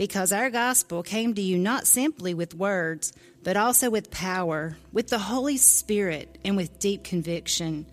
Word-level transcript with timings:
because 0.00 0.32
our 0.32 0.48
gospel 0.48 1.02
came 1.02 1.34
to 1.34 1.42
you 1.42 1.58
not 1.58 1.86
simply 1.86 2.32
with 2.32 2.54
words, 2.54 3.12
but 3.44 3.54
also 3.54 3.90
with 3.90 4.10
power, 4.10 4.74
with 4.94 5.08
the 5.08 5.18
Holy 5.18 5.58
Spirit, 5.58 6.38
and 6.42 6.56
with 6.56 6.78
deep 6.78 7.04
conviction. 7.04 7.84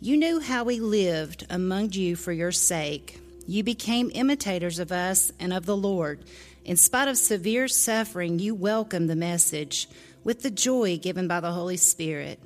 You 0.00 0.16
knew 0.16 0.38
how 0.38 0.62
we 0.62 0.78
lived 0.78 1.44
among 1.50 1.94
you 1.94 2.14
for 2.14 2.30
your 2.30 2.52
sake. 2.52 3.18
You 3.44 3.64
became 3.64 4.12
imitators 4.14 4.78
of 4.78 4.92
us 4.92 5.32
and 5.40 5.52
of 5.52 5.66
the 5.66 5.76
Lord. 5.76 6.20
In 6.64 6.76
spite 6.76 7.08
of 7.08 7.18
severe 7.18 7.66
suffering, 7.66 8.38
you 8.38 8.54
welcomed 8.54 9.10
the 9.10 9.16
message 9.16 9.88
with 10.22 10.42
the 10.42 10.50
joy 10.50 10.96
given 10.96 11.26
by 11.26 11.40
the 11.40 11.50
Holy 11.50 11.76
Spirit. 11.76 12.38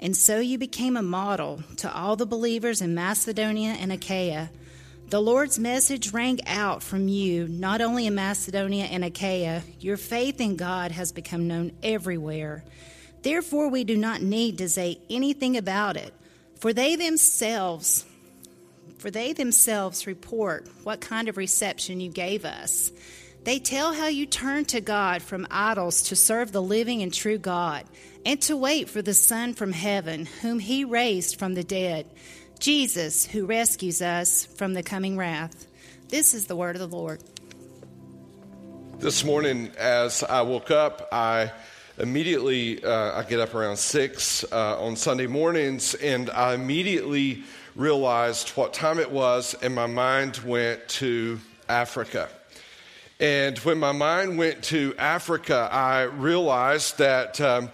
And 0.00 0.16
so 0.16 0.40
you 0.40 0.56
became 0.56 0.96
a 0.96 1.02
model 1.02 1.62
to 1.76 1.94
all 1.94 2.16
the 2.16 2.24
believers 2.24 2.80
in 2.80 2.94
Macedonia 2.94 3.76
and 3.78 3.92
Achaia. 3.92 4.48
The 5.10 5.22
Lord's 5.22 5.58
message 5.58 6.12
rang 6.12 6.46
out 6.46 6.82
from 6.82 7.08
you, 7.08 7.48
not 7.48 7.80
only 7.80 8.06
in 8.06 8.14
Macedonia 8.14 8.84
and 8.84 9.02
Achaia. 9.02 9.62
Your 9.80 9.96
faith 9.96 10.38
in 10.38 10.56
God 10.56 10.92
has 10.92 11.12
become 11.12 11.48
known 11.48 11.72
everywhere. 11.82 12.62
Therefore, 13.22 13.70
we 13.70 13.84
do 13.84 13.96
not 13.96 14.20
need 14.20 14.58
to 14.58 14.68
say 14.68 14.98
anything 15.08 15.56
about 15.56 15.96
it, 15.96 16.12
for 16.60 16.74
they 16.74 16.94
themselves 16.96 18.04
for 18.98 19.10
they 19.12 19.32
themselves 19.32 20.08
report 20.08 20.66
what 20.82 21.00
kind 21.00 21.28
of 21.28 21.36
reception 21.36 22.00
you 22.00 22.10
gave 22.10 22.44
us. 22.44 22.90
They 23.44 23.60
tell 23.60 23.94
how 23.94 24.08
you 24.08 24.26
turned 24.26 24.68
to 24.70 24.80
God 24.80 25.22
from 25.22 25.46
idols 25.52 26.02
to 26.02 26.16
serve 26.16 26.50
the 26.50 26.60
living 26.60 27.00
and 27.00 27.14
true 27.14 27.38
God, 27.38 27.84
and 28.26 28.42
to 28.42 28.56
wait 28.56 28.90
for 28.90 29.00
the 29.00 29.14
Son 29.14 29.54
from 29.54 29.72
heaven, 29.72 30.26
whom 30.42 30.58
He 30.58 30.84
raised 30.84 31.38
from 31.38 31.54
the 31.54 31.62
dead 31.62 32.06
Jesus, 32.58 33.26
who 33.26 33.46
rescues 33.46 34.02
us 34.02 34.44
from 34.44 34.74
the 34.74 34.82
coming 34.82 35.16
wrath. 35.16 35.66
This 36.08 36.34
is 36.34 36.46
the 36.46 36.56
word 36.56 36.76
of 36.76 36.80
the 36.80 36.96
Lord. 36.96 37.22
This 38.98 39.24
morning, 39.24 39.70
as 39.78 40.22
I 40.24 40.42
woke 40.42 40.70
up, 40.70 41.08
I 41.12 41.52
immediately 41.98 42.82
uh, 42.82 43.18
I 43.18 43.22
get 43.22 43.40
up 43.40 43.54
around 43.54 43.76
six 43.76 44.44
uh, 44.52 44.82
on 44.82 44.96
Sunday 44.96 45.26
mornings, 45.26 45.94
and 45.94 46.30
I 46.30 46.54
immediately 46.54 47.44
realized 47.76 48.50
what 48.50 48.74
time 48.74 48.98
it 48.98 49.10
was, 49.10 49.54
and 49.62 49.74
my 49.74 49.86
mind 49.86 50.38
went 50.38 50.88
to 50.88 51.38
Africa. 51.68 52.28
And 53.20 53.58
when 53.58 53.78
my 53.78 53.92
mind 53.92 54.36
went 54.38 54.64
to 54.64 54.94
Africa, 54.98 55.68
I 55.70 56.02
realized 56.02 56.98
that. 56.98 57.40
Um, 57.40 57.70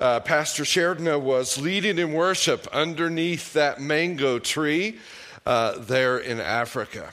uh, 0.00 0.20
Pastor 0.20 0.64
Sheridan 0.64 1.24
was 1.24 1.58
leading 1.58 1.98
in 1.98 2.12
worship 2.12 2.66
underneath 2.72 3.52
that 3.54 3.80
mango 3.80 4.38
tree 4.38 4.98
uh, 5.46 5.78
there 5.78 6.18
in 6.18 6.40
Africa. 6.40 7.10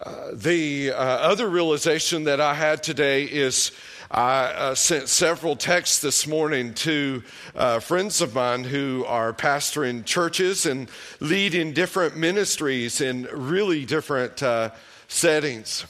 Uh, 0.00 0.30
the 0.32 0.92
uh, 0.92 0.94
other 0.94 1.48
realization 1.48 2.24
that 2.24 2.40
I 2.40 2.54
had 2.54 2.82
today 2.82 3.24
is 3.24 3.72
I 4.10 4.44
uh, 4.44 4.74
sent 4.74 5.08
several 5.08 5.56
texts 5.56 6.00
this 6.00 6.26
morning 6.26 6.74
to 6.74 7.22
uh, 7.54 7.80
friends 7.80 8.20
of 8.20 8.34
mine 8.34 8.64
who 8.64 9.04
are 9.06 9.32
pastoring 9.32 10.04
churches 10.04 10.66
and 10.66 10.88
leading 11.20 11.72
different 11.72 12.16
ministries 12.16 13.00
in 13.00 13.26
really 13.32 13.84
different 13.84 14.42
settings. 15.08 15.86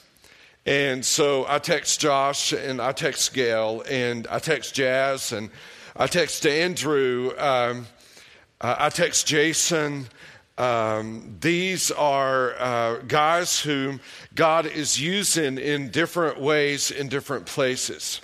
And 0.67 1.05
so 1.05 1.47
I 1.49 1.61
text 1.61 2.01
Josh 2.01 2.53
and 2.53 2.83
I 2.83 2.91
text 2.91 3.33
Gail 3.33 3.85
and 3.89 4.27
I 4.27 4.41
text 4.41 4.75
Jazz 4.75 5.31
and 5.31 5.51
I 5.95 6.09
text 6.09 6.45
Andrew. 6.45 7.31
Um, 7.39 7.87
I 8.61 8.89
text 8.89 9.29
Jason. 9.29 10.09
Um, 10.59 11.37
these 11.41 11.93
are 11.93 12.55
uh, 12.59 12.97
guys 13.07 13.61
whom 13.61 14.01
God 14.35 14.67
is 14.67 15.01
using 15.01 15.57
in 15.57 15.91
different 15.91 16.41
ways 16.41 16.91
in 16.91 17.09
different 17.09 17.47
places. 17.47 18.21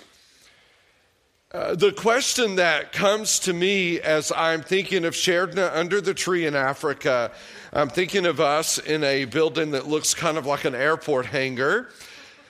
Uh, 1.53 1.75
the 1.75 1.93
question 1.93 2.55
that 2.55 2.91
comes 2.91 3.39
to 3.39 3.53
me 3.53 4.01
as 4.01 4.33
I'm 4.35 4.63
thinking 4.63 5.05
of 5.05 5.15
Sheridan 5.15 5.59
under 5.59 6.01
the 6.01 6.15
tree 6.15 6.45
in 6.45 6.55
Africa, 6.55 7.31
I'm 7.71 7.89
thinking 7.89 8.25
of 8.25 8.41
us 8.41 8.79
in 8.79 9.03
a 9.03 9.25
building 9.25 9.71
that 9.71 9.87
looks 9.87 10.13
kind 10.13 10.37
of 10.37 10.45
like 10.45 10.65
an 10.65 10.75
airport 10.75 11.27
hangar. 11.27 11.89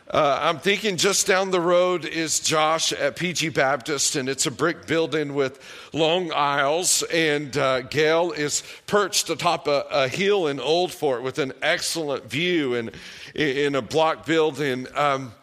Uh, 0.09 0.37
I'm 0.41 0.59
thinking 0.59 0.97
just 0.97 1.27
down 1.27 1.51
the 1.51 1.61
road 1.61 2.03
is 2.03 2.41
Josh 2.41 2.91
at 2.91 3.15
PG 3.15 3.49
Baptist, 3.49 4.17
and 4.17 4.27
it's 4.27 4.45
a 4.45 4.51
brick 4.51 4.85
building 4.85 5.33
with 5.33 5.61
long 5.93 6.31
aisles. 6.33 7.03
And 7.03 7.55
uh, 7.55 7.83
Gail 7.83 8.33
is 8.33 8.63
perched 8.85 9.29
atop 9.29 9.67
a, 9.67 9.85
a, 9.89 10.07
hill 10.09 10.47
in 10.47 10.59
Old 10.59 10.91
Fort 10.91 11.23
with 11.23 11.39
an 11.39 11.53
excellent 11.61 12.29
view 12.29 12.73
in, 12.73 12.91
in 13.33 13.75
a 13.75 13.81
block 13.81 14.25
building. 14.25 14.87
Um, 14.93 15.33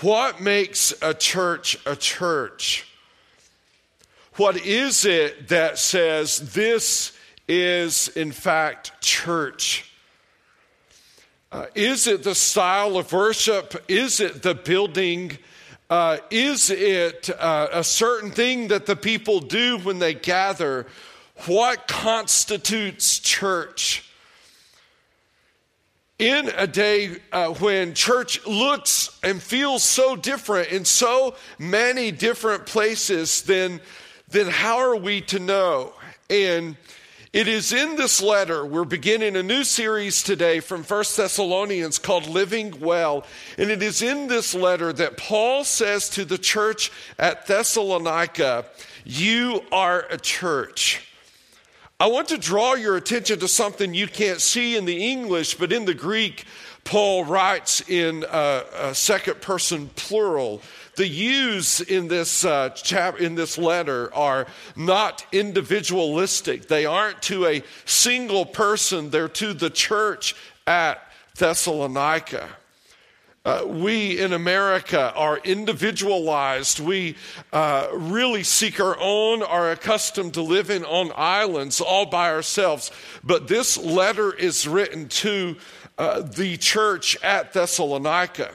what 0.00 0.40
makes 0.40 0.92
a 1.00 1.14
church 1.14 1.78
a 1.86 1.94
church? 1.94 2.88
What 4.34 4.56
is 4.56 5.04
it 5.04 5.48
that 5.48 5.78
says 5.78 6.54
this 6.54 7.16
is, 7.46 8.08
in 8.08 8.32
fact, 8.32 9.00
church? 9.00 9.87
Uh, 11.50 11.64
is 11.74 12.06
it 12.06 12.22
the 12.24 12.34
style 12.34 12.98
of 12.98 13.10
worship? 13.10 13.82
Is 13.88 14.20
it 14.20 14.42
the 14.42 14.54
building? 14.54 15.38
Uh, 15.88 16.18
is 16.30 16.68
it 16.68 17.30
uh, 17.30 17.68
a 17.72 17.82
certain 17.82 18.30
thing 18.30 18.68
that 18.68 18.84
the 18.84 18.96
people 18.96 19.40
do 19.40 19.78
when 19.78 19.98
they 19.98 20.12
gather? 20.12 20.86
What 21.46 21.88
constitutes 21.88 23.18
church? 23.18 24.04
In 26.18 26.50
a 26.54 26.66
day 26.66 27.16
uh, 27.32 27.54
when 27.54 27.94
church 27.94 28.44
looks 28.44 29.18
and 29.22 29.40
feels 29.40 29.82
so 29.82 30.16
different 30.16 30.68
in 30.70 30.84
so 30.84 31.34
many 31.58 32.10
different 32.10 32.66
places, 32.66 33.42
then, 33.42 33.80
then 34.28 34.48
how 34.48 34.78
are 34.78 34.96
we 34.96 35.22
to 35.22 35.38
know? 35.38 35.94
And 36.28 36.76
it 37.32 37.46
is 37.46 37.72
in 37.72 37.96
this 37.96 38.22
letter, 38.22 38.64
we're 38.64 38.84
beginning 38.84 39.36
a 39.36 39.42
new 39.42 39.62
series 39.62 40.22
today 40.22 40.60
from 40.60 40.82
First 40.82 41.14
Thessalonians 41.16 41.98
called 41.98 42.26
Living 42.26 42.80
Well. 42.80 43.24
And 43.58 43.70
it 43.70 43.82
is 43.82 44.00
in 44.00 44.28
this 44.28 44.54
letter 44.54 44.94
that 44.94 45.18
Paul 45.18 45.64
says 45.64 46.08
to 46.10 46.24
the 46.24 46.38
church 46.38 46.90
at 47.18 47.46
Thessalonica, 47.46 48.64
You 49.04 49.62
are 49.70 50.06
a 50.08 50.16
church. 50.16 51.06
I 52.00 52.06
want 52.06 52.28
to 52.28 52.38
draw 52.38 52.74
your 52.74 52.96
attention 52.96 53.40
to 53.40 53.48
something 53.48 53.92
you 53.92 54.06
can't 54.06 54.40
see 54.40 54.74
in 54.76 54.86
the 54.86 55.10
English, 55.10 55.56
but 55.56 55.70
in 55.70 55.84
the 55.84 55.94
Greek, 55.94 56.44
Paul 56.84 57.26
writes 57.26 57.86
in 57.90 58.24
a, 58.30 58.64
a 58.74 58.94
second 58.94 59.42
person 59.42 59.90
plural 59.96 60.62
the 60.98 61.08
yous 61.08 61.80
in 61.80 62.08
this, 62.08 62.44
uh, 62.44 62.70
chap- 62.70 63.20
in 63.20 63.36
this 63.36 63.56
letter 63.56 64.12
are 64.12 64.48
not 64.74 65.24
individualistic. 65.30 66.66
They 66.66 66.86
aren't 66.86 67.22
to 67.22 67.46
a 67.46 67.62
single 67.84 68.44
person, 68.44 69.10
they're 69.10 69.28
to 69.28 69.54
the 69.54 69.70
church 69.70 70.34
at 70.66 71.00
Thessalonica. 71.36 72.48
Uh, 73.44 73.62
we 73.64 74.18
in 74.18 74.32
America 74.32 75.12
are 75.14 75.38
individualized. 75.38 76.80
We 76.80 77.14
uh, 77.52 77.86
really 77.92 78.42
seek 78.42 78.80
our 78.80 78.98
own, 79.00 79.44
are 79.44 79.70
accustomed 79.70 80.34
to 80.34 80.42
living 80.42 80.84
on 80.84 81.12
islands 81.14 81.80
all 81.80 82.06
by 82.06 82.30
ourselves. 82.30 82.90
But 83.22 83.46
this 83.46 83.78
letter 83.78 84.34
is 84.34 84.66
written 84.66 85.08
to 85.08 85.56
uh, 85.96 86.22
the 86.22 86.56
church 86.56 87.16
at 87.22 87.52
Thessalonica. 87.52 88.50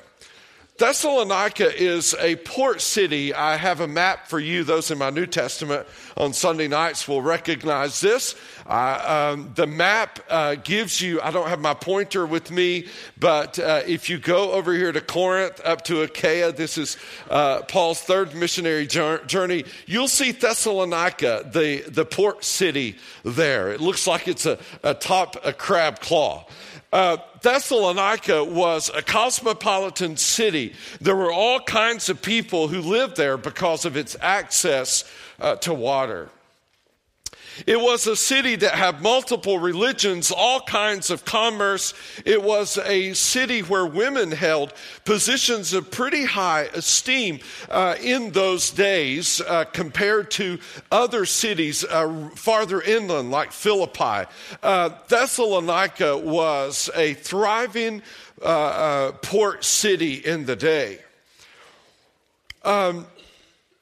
Thessalonica 0.78 1.72
is 1.72 2.16
a 2.20 2.36
port 2.38 2.82
city. 2.82 3.32
I 3.32 3.58
have 3.58 3.80
a 3.80 3.88
map 3.88 4.28
for 4.28 4.40
you. 4.40 4.64
Those 4.64 4.90
in 4.90 4.98
my 4.98 5.12
New 5.12 5.28
Testament 5.28 5.86
on 6.18 6.34
Sunday 6.34 6.68
nights 6.68 7.08
will 7.08 7.22
recognize 7.22 8.02
this. 8.02 8.36
Uh, 8.66 9.34
um, 9.36 9.52
the 9.54 9.68
map 9.68 10.20
uh, 10.30 10.56
gives 10.56 11.00
you, 11.00 11.22
I 11.22 11.30
don't 11.30 11.48
have 11.48 11.60
my 11.60 11.76
pointer 11.76 12.26
with 12.26 12.50
me, 12.50 12.88
but 13.20 13.60
uh, 13.60 13.82
if 13.86 14.10
you 14.10 14.18
go 14.18 14.54
over 14.54 14.74
here 14.74 14.92
to 14.92 15.02
Corinth, 15.02 15.62
up 15.64 15.84
to 15.84 16.02
Achaia, 16.02 16.52
this 16.52 16.80
is 16.80 16.98
uh, 17.30 17.62
Paul's 17.64 18.02
third 18.02 18.34
missionary 18.34 18.88
journey, 18.88 19.66
you'll 19.86 20.08
see 20.08 20.32
Thessalonica, 20.32 21.52
the, 21.54 21.82
the 21.82 22.04
port 22.06 22.44
city 22.44 22.98
there. 23.24 23.72
It 23.72 23.80
looks 23.80 24.08
like 24.08 24.28
it's 24.28 24.48
a, 24.48 24.58
a 24.82 24.96
top, 24.96 25.38
a 25.46 25.54
crab 25.54 26.00
claw. 26.00 26.48
Thessalonica 27.44 28.44
was 28.44 28.90
a 28.90 29.02
cosmopolitan 29.02 30.18
city. 30.18 30.74
There 31.00 31.16
were 31.16 31.32
all 31.32 31.60
kinds 31.60 32.10
of 32.10 32.22
people 32.22 32.70
who 32.70 32.80
lived 32.80 33.18
there 33.18 33.38
because 33.38 33.86
of 33.86 33.96
its 33.98 34.16
access 34.22 35.04
uh, 35.40 35.58
to 35.58 35.74
water. 35.74 36.30
It 37.66 37.80
was 37.80 38.08
a 38.08 38.16
city 38.16 38.56
that 38.58 38.74
had 38.74 39.02
multiple 39.02 39.60
religions, 39.60 40.32
all 40.32 40.62
kinds 40.62 41.10
of 41.10 41.26
commerce. 41.26 41.94
It 42.26 42.42
was 42.42 42.78
a 42.78 43.14
city 43.14 43.62
where 43.62 43.86
women 43.86 44.32
held 44.32 44.74
positions 45.06 45.74
of 45.74 45.92
pretty 45.92 46.26
high 46.26 46.70
esteem 46.74 47.40
uh, 47.70 47.96
in 48.02 48.32
those 48.32 48.72
days 48.72 49.42
uh, 49.42 49.66
compared 49.66 50.32
to 50.32 50.60
other 50.92 51.26
cities 51.26 51.84
uh, 51.84 52.30
farther 52.36 52.82
inland, 52.82 53.32
like 53.32 53.52
Philippi. 53.52 54.30
Uh, 54.62 54.90
Thessalonica 55.08 56.18
was 56.18 56.90
a 56.96 57.14
thriving 57.14 58.02
uh, 58.42 58.46
uh, 58.46 59.12
port 59.22 59.64
city 59.64 60.14
in 60.16 60.46
the 60.46 60.56
day. 60.56 61.00
Um, 62.64 63.06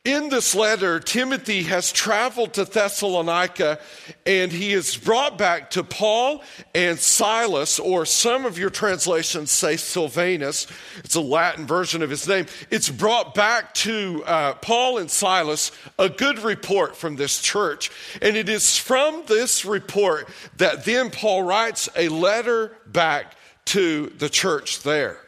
in 0.04 0.30
this 0.30 0.56
letter, 0.56 1.00
Timothy 1.00 1.62
has 1.64 1.92
traveled 1.92 2.54
to 2.56 2.66
Thessalonica 2.66 3.78
and 4.26 4.52
he 4.52 4.74
is 4.74 4.98
brought 4.98 5.38
back 5.38 5.70
to 5.72 5.84
Paul 5.84 6.44
and 6.74 6.98
Silas, 6.98 7.78
or 7.78 8.08
some 8.08 8.46
of 8.48 8.58
your 8.58 8.72
translations 8.72 9.52
say 9.52 9.78
Silvanus. 9.78 10.66
It's 11.04 11.14
a 11.14 11.22
Latin 11.22 11.68
version 11.68 12.02
of 12.02 12.10
his 12.10 12.28
name. 12.28 12.48
It's 12.72 12.90
brought 12.90 13.36
back 13.36 13.76
to 13.76 14.24
uh, 14.26 14.54
Paul 14.56 14.98
and 14.98 15.12
Silas 15.12 15.72
a 16.00 16.10
good 16.10 16.40
report 16.40 16.96
from 16.96 17.16
this 17.16 17.40
church. 17.40 17.92
And 18.24 18.36
it 18.36 18.50
is 18.50 18.78
from 18.78 19.24
this 19.28 19.66
report 19.66 20.28
that 20.58 20.84
then 20.84 21.12
Paul 21.12 21.44
writes 21.44 21.90
a 21.96 22.10
letter 22.10 22.76
back 22.88 23.36
to 23.66 24.08
the 24.18 24.30
church 24.30 24.82
there. 24.82 25.21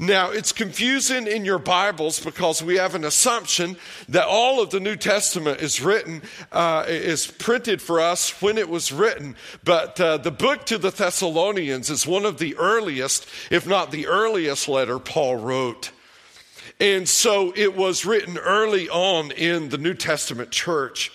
Now, 0.00 0.30
it's 0.30 0.52
confusing 0.52 1.26
in 1.26 1.44
your 1.44 1.58
Bibles 1.58 2.20
because 2.20 2.62
we 2.62 2.76
have 2.76 2.94
an 2.94 3.04
assumption 3.04 3.76
that 4.08 4.26
all 4.26 4.62
of 4.62 4.70
the 4.70 4.80
New 4.80 4.96
Testament 4.96 5.60
is 5.60 5.82
written, 5.82 6.22
uh, 6.50 6.86
is 6.88 7.26
printed 7.26 7.82
for 7.82 8.00
us 8.00 8.40
when 8.40 8.56
it 8.56 8.70
was 8.70 8.92
written. 8.92 9.36
But 9.62 10.00
uh, 10.00 10.16
the 10.16 10.30
book 10.30 10.64
to 10.66 10.78
the 10.78 10.90
Thessalonians 10.90 11.90
is 11.90 12.06
one 12.06 12.24
of 12.24 12.38
the 12.38 12.56
earliest, 12.56 13.26
if 13.50 13.66
not 13.66 13.90
the 13.90 14.06
earliest 14.06 14.68
letter 14.68 14.98
Paul 14.98 15.36
wrote. 15.36 15.90
And 16.80 17.06
so 17.06 17.52
it 17.54 17.76
was 17.76 18.06
written 18.06 18.38
early 18.38 18.88
on 18.88 19.32
in 19.32 19.68
the 19.68 19.76
New 19.76 19.92
Testament 19.92 20.50
church. 20.50 21.12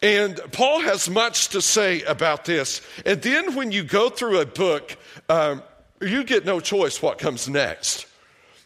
And 0.00 0.40
Paul 0.52 0.80
has 0.80 1.10
much 1.10 1.48
to 1.48 1.60
say 1.60 2.00
about 2.04 2.46
this. 2.46 2.80
And 3.04 3.20
then 3.20 3.54
when 3.54 3.72
you 3.72 3.84
go 3.84 4.08
through 4.08 4.40
a 4.40 4.46
book, 4.46 4.96
um, 5.28 5.62
you 6.02 6.24
get 6.24 6.44
no 6.44 6.60
choice 6.60 7.00
what 7.00 7.18
comes 7.18 7.48
next. 7.48 8.06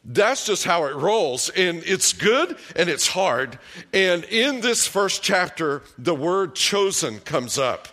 That's 0.04 0.46
just 0.46 0.64
how 0.64 0.84
it 0.84 0.94
rolls. 0.94 1.48
And 1.50 1.82
it's 1.84 2.12
good 2.12 2.56
and 2.76 2.88
it's 2.88 3.08
hard. 3.08 3.58
And 3.92 4.24
in 4.24 4.60
this 4.60 4.86
first 4.86 5.22
chapter, 5.22 5.82
the 5.98 6.14
word 6.14 6.54
chosen 6.54 7.18
comes 7.20 7.58
up. 7.58 7.88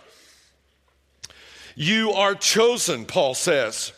You 1.74 2.12
are 2.12 2.36
chosen, 2.36 3.04
Paul 3.04 3.34
says. 3.34 3.92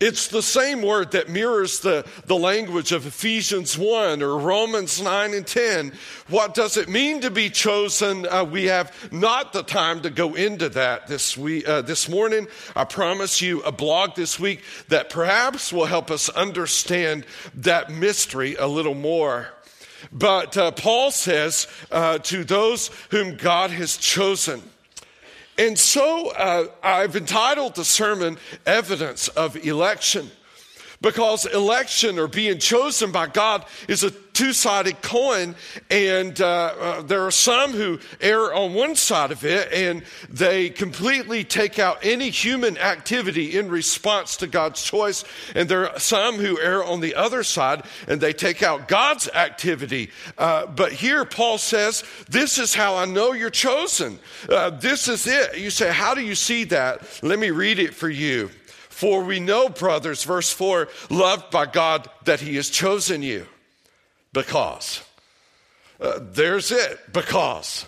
It's 0.00 0.28
the 0.28 0.42
same 0.42 0.80
word 0.80 1.10
that 1.10 1.28
mirrors 1.28 1.80
the, 1.80 2.06
the 2.24 2.34
language 2.34 2.90
of 2.90 3.06
Ephesians 3.06 3.76
1 3.76 4.22
or 4.22 4.38
Romans 4.38 5.02
9 5.02 5.34
and 5.34 5.46
10. 5.46 5.92
What 6.28 6.54
does 6.54 6.78
it 6.78 6.88
mean 6.88 7.20
to 7.20 7.30
be 7.30 7.50
chosen? 7.50 8.26
Uh, 8.26 8.44
we 8.44 8.64
have 8.64 9.12
not 9.12 9.52
the 9.52 9.62
time 9.62 10.00
to 10.00 10.08
go 10.08 10.34
into 10.34 10.70
that 10.70 11.06
this, 11.06 11.36
week, 11.36 11.68
uh, 11.68 11.82
this 11.82 12.08
morning. 12.08 12.48
I 12.74 12.84
promise 12.84 13.42
you 13.42 13.60
a 13.60 13.72
blog 13.72 14.16
this 14.16 14.40
week 14.40 14.62
that 14.88 15.10
perhaps 15.10 15.70
will 15.70 15.84
help 15.84 16.10
us 16.10 16.30
understand 16.30 17.26
that 17.56 17.92
mystery 17.92 18.54
a 18.54 18.66
little 18.66 18.94
more. 18.94 19.48
But 20.10 20.56
uh, 20.56 20.70
Paul 20.70 21.10
says 21.10 21.66
uh, 21.90 22.20
to 22.20 22.42
those 22.42 22.90
whom 23.10 23.36
God 23.36 23.70
has 23.70 23.98
chosen, 23.98 24.62
and 25.60 25.78
so 25.78 26.30
uh, 26.30 26.68
I've 26.82 27.16
entitled 27.16 27.74
the 27.74 27.84
sermon 27.84 28.38
Evidence 28.64 29.28
of 29.28 29.56
Election 29.56 30.30
because 31.00 31.46
election 31.46 32.18
or 32.18 32.28
being 32.28 32.58
chosen 32.58 33.10
by 33.10 33.26
God 33.26 33.64
is 33.88 34.04
a 34.04 34.10
two 34.10 34.52
sided 34.52 35.02
coin, 35.02 35.54
and 35.90 36.40
uh, 36.40 36.46
uh, 36.46 37.02
there 37.02 37.26
are 37.26 37.30
some 37.30 37.72
who 37.72 37.98
err 38.20 38.54
on 38.54 38.72
one 38.74 38.96
side 38.96 39.32
of 39.32 39.44
it 39.44 39.70
and 39.72 40.02
they 40.30 40.70
completely 40.70 41.44
take 41.44 41.78
out 41.78 41.98
any 42.02 42.30
human 42.30 42.78
activity 42.78 43.58
in 43.58 43.68
response 43.68 44.36
to 44.36 44.46
God's 44.46 44.82
choice, 44.82 45.24
and 45.54 45.68
there 45.68 45.90
are 45.90 45.98
some 45.98 46.36
who 46.36 46.58
err 46.58 46.82
on 46.84 47.00
the 47.00 47.14
other 47.14 47.42
side 47.42 47.84
and 48.06 48.20
they 48.20 48.32
take 48.32 48.62
out 48.62 48.88
God's 48.88 49.28
activity. 49.28 50.10
Uh, 50.38 50.66
but 50.66 50.92
here, 50.92 51.24
Paul 51.24 51.58
says, 51.58 52.04
This 52.28 52.58
is 52.58 52.74
how 52.74 52.96
I 52.96 53.04
know 53.04 53.32
you're 53.32 53.50
chosen. 53.50 54.18
Uh, 54.48 54.70
this 54.70 55.08
is 55.08 55.26
it. 55.26 55.58
You 55.58 55.70
say, 55.70 55.92
How 55.92 56.14
do 56.14 56.22
you 56.22 56.34
see 56.34 56.64
that? 56.64 57.02
Let 57.22 57.38
me 57.38 57.50
read 57.50 57.78
it 57.78 57.94
for 57.94 58.08
you. 58.08 58.50
For 59.00 59.24
we 59.24 59.40
know, 59.40 59.70
brothers, 59.70 60.24
verse 60.24 60.52
4, 60.52 60.86
loved 61.08 61.50
by 61.50 61.64
God, 61.64 62.10
that 62.24 62.40
He 62.40 62.56
has 62.56 62.68
chosen 62.68 63.22
you. 63.22 63.46
Because. 64.34 65.02
Uh, 65.98 66.18
there's 66.20 66.70
it. 66.70 67.10
Because. 67.10 67.86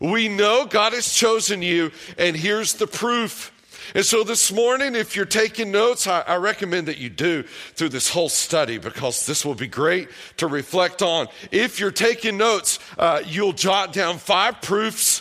We 0.00 0.28
know 0.28 0.64
God 0.64 0.94
has 0.94 1.12
chosen 1.12 1.60
you, 1.60 1.92
and 2.16 2.34
here's 2.34 2.72
the 2.72 2.86
proof. 2.86 3.52
And 3.94 4.02
so 4.02 4.24
this 4.24 4.50
morning, 4.50 4.94
if 4.94 5.14
you're 5.14 5.26
taking 5.26 5.70
notes, 5.70 6.06
I, 6.06 6.22
I, 6.22 6.36
recommend 6.36 6.88
that 6.88 6.96
you 6.96 7.10
do 7.10 7.42
through 7.74 7.90
this 7.90 8.08
whole 8.08 8.30
study 8.30 8.78
because 8.78 9.26
this 9.26 9.44
will 9.44 9.54
be 9.54 9.68
great 9.68 10.08
to 10.38 10.46
reflect 10.46 11.02
on. 11.02 11.28
If 11.50 11.80
you're 11.80 11.90
taking 11.90 12.38
notes, 12.38 12.78
uh, 12.98 13.20
you'll 13.26 13.52
jot 13.52 13.92
down 13.92 14.16
five 14.16 14.62
proofs 14.62 15.20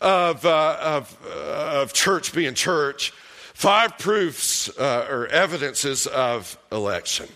of, 0.00 0.46
uh, 0.46 0.78
of, 0.80 1.18
uh, 1.26 1.82
of 1.82 1.92
church 1.92 2.32
being 2.32 2.54
church. 2.54 3.12
Five 3.56 3.96
proofs 3.96 4.68
uh, 4.78 5.06
or 5.08 5.28
evidences 5.28 6.06
of 6.06 6.58
election. 6.70 7.26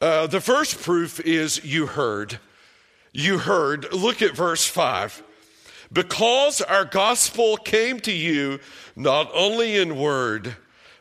Uh, 0.00 0.28
the 0.28 0.40
first 0.40 0.80
proof 0.80 1.18
is 1.18 1.64
you 1.64 1.86
heard. 1.86 2.38
You 3.12 3.38
heard. 3.38 3.92
Look 3.92 4.22
at 4.22 4.36
verse 4.36 4.64
5. 4.64 5.20
Because 5.92 6.60
our 6.60 6.84
gospel 6.84 7.56
came 7.56 7.98
to 7.98 8.12
you 8.12 8.60
not 8.94 9.28
only 9.34 9.76
in 9.76 9.98
word, 9.98 10.54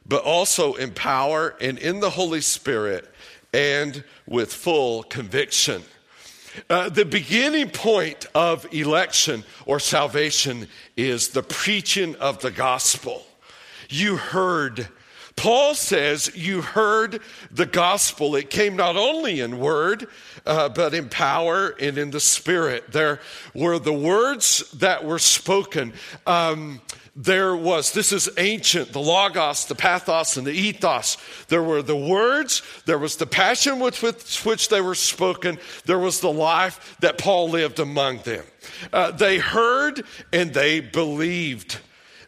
but 0.07 0.23
also 0.23 0.73
in 0.73 0.93
power 0.93 1.55
and 1.61 1.77
in 1.77 1.99
the 1.99 2.09
Holy 2.09 2.41
Spirit 2.41 3.07
and 3.53 4.03
with 4.25 4.51
full 4.51 5.03
conviction. 5.03 5.83
Uh, 6.71 6.89
the 6.89 7.05
beginning 7.05 7.69
point 7.69 8.25
of 8.33 8.65
election 8.73 9.43
or 9.67 9.79
salvation 9.79 10.67
is 10.97 11.29
the 11.29 11.43
preaching 11.43 12.15
of 12.15 12.41
the 12.41 12.51
gospel 12.51 13.27
you 13.91 14.17
heard. 14.17 14.87
Paul 15.35 15.73
says 15.73 16.31
you 16.35 16.61
heard 16.61 17.21
the 17.49 17.65
gospel. 17.65 18.35
It 18.35 18.49
came 18.49 18.75
not 18.75 18.97
only 18.97 19.39
in 19.39 19.59
word, 19.59 20.07
uh, 20.45 20.69
but 20.69 20.93
in 20.93 21.09
power 21.09 21.69
and 21.79 21.97
in 21.97 22.11
the 22.11 22.19
spirit. 22.19 22.91
There 22.91 23.19
were 23.53 23.79
the 23.79 23.93
words 23.93 24.69
that 24.73 25.05
were 25.05 25.19
spoken. 25.19 25.93
Um, 26.27 26.81
there 27.15 27.55
was, 27.55 27.91
this 27.91 28.13
is 28.13 28.29
ancient, 28.37 28.93
the 28.93 29.01
Logos, 29.01 29.65
the 29.65 29.75
Pathos, 29.75 30.37
and 30.37 30.47
the 30.47 30.53
Ethos. 30.53 31.17
There 31.49 31.63
were 31.63 31.81
the 31.81 31.95
words, 31.95 32.61
there 32.85 32.97
was 32.97 33.17
the 33.17 33.25
passion 33.25 33.79
with, 33.79 34.01
with 34.01 34.45
which 34.45 34.69
they 34.69 34.79
were 34.79 34.95
spoken, 34.95 35.59
there 35.85 35.99
was 35.99 36.21
the 36.21 36.31
life 36.31 36.95
that 37.01 37.17
Paul 37.17 37.49
lived 37.49 37.79
among 37.79 38.19
them. 38.19 38.45
Uh, 38.93 39.11
they 39.11 39.39
heard 39.39 40.05
and 40.31 40.53
they 40.53 40.79
believed. 40.79 41.79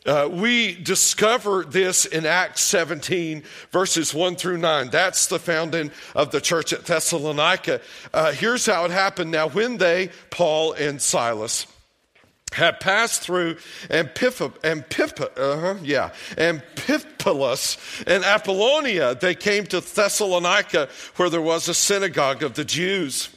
Uh, 0.05 0.27
we 0.31 0.75
discover 0.75 1.63
this 1.63 2.05
in 2.05 2.25
Acts 2.25 2.61
17, 2.61 3.43
verses 3.71 4.13
1 4.13 4.35
through 4.35 4.57
9. 4.57 4.89
That's 4.89 5.27
the 5.27 5.39
founding 5.39 5.91
of 6.15 6.31
the 6.31 6.41
church 6.41 6.73
at 6.73 6.85
Thessalonica. 6.85 7.79
Uh, 8.13 8.33
here's 8.33 8.65
how 8.65 8.83
it 8.85 8.91
happened. 8.91 9.31
Now, 9.31 9.47
when 9.47 9.77
they, 9.77 10.09
Paul 10.29 10.73
and 10.73 11.01
Silas, 11.01 11.67
had 12.51 12.79
passed 12.79 13.21
through 13.21 13.57
uh-huh, 13.89 15.75
yeah, 15.81 16.11
Amphipolis 16.37 17.77
and 18.05 18.23
Apollonia, 18.23 19.15
they 19.15 19.35
came 19.35 19.65
to 19.67 19.81
Thessalonica, 19.81 20.89
where 21.15 21.29
there 21.29 21.41
was 21.41 21.67
a 21.67 21.73
synagogue 21.73 22.43
of 22.43 22.53
the 22.53 22.65
Jews. 22.65 23.29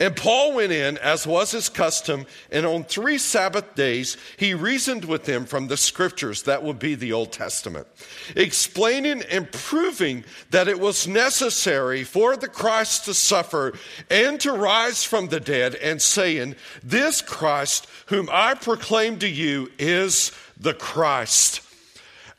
And 0.00 0.14
Paul 0.14 0.52
went 0.52 0.70
in, 0.70 0.96
as 0.98 1.26
was 1.26 1.50
his 1.50 1.68
custom, 1.68 2.26
and 2.52 2.64
on 2.64 2.84
three 2.84 3.18
Sabbath 3.18 3.74
days 3.74 4.16
he 4.36 4.54
reasoned 4.54 5.04
with 5.04 5.24
them 5.24 5.44
from 5.44 5.66
the 5.66 5.76
scriptures, 5.76 6.42
that 6.44 6.62
would 6.62 6.78
be 6.78 6.94
the 6.94 7.12
Old 7.12 7.32
Testament, 7.32 7.88
explaining 8.36 9.22
and 9.22 9.50
proving 9.50 10.24
that 10.50 10.68
it 10.68 10.78
was 10.78 11.08
necessary 11.08 12.04
for 12.04 12.36
the 12.36 12.46
Christ 12.46 13.06
to 13.06 13.14
suffer 13.14 13.72
and 14.08 14.40
to 14.40 14.52
rise 14.52 15.02
from 15.02 15.28
the 15.28 15.40
dead, 15.40 15.74
and 15.74 16.00
saying, 16.00 16.54
This 16.84 17.20
Christ, 17.20 17.88
whom 18.06 18.28
I 18.30 18.54
proclaim 18.54 19.18
to 19.18 19.28
you, 19.28 19.68
is 19.80 20.30
the 20.60 20.74
Christ. 20.74 21.62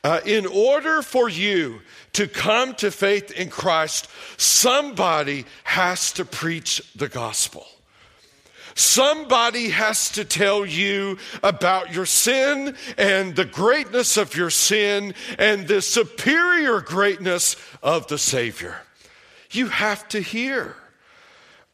Uh, 0.02 0.22
in 0.26 0.46
order 0.46 1.02
for 1.02 1.28
you 1.28 1.82
to 2.14 2.28
come 2.28 2.76
to 2.76 2.92
faith 2.92 3.32
in 3.32 3.50
Christ, 3.50 4.10
somebody 4.38 5.46
has 5.64 6.12
to 6.14 6.26
preach 6.26 6.82
the 6.96 7.08
gospel. 7.08 7.66
Somebody 8.76 9.70
has 9.70 10.10
to 10.12 10.24
tell 10.24 10.66
you 10.66 11.18
about 11.44 11.94
your 11.94 12.06
sin 12.06 12.76
and 12.98 13.36
the 13.36 13.46
greatness 13.46 14.16
of 14.16 14.36
your 14.38 14.50
sin 14.50 15.14
and 15.38 15.68
the 15.68 15.82
superior 15.82 16.80
greatness 16.80 17.58
of 17.84 18.08
the 18.08 18.18
Savior. 18.18 18.82
You 19.52 19.68
have 19.68 20.08
to 20.10 20.22
hear. 20.22 20.76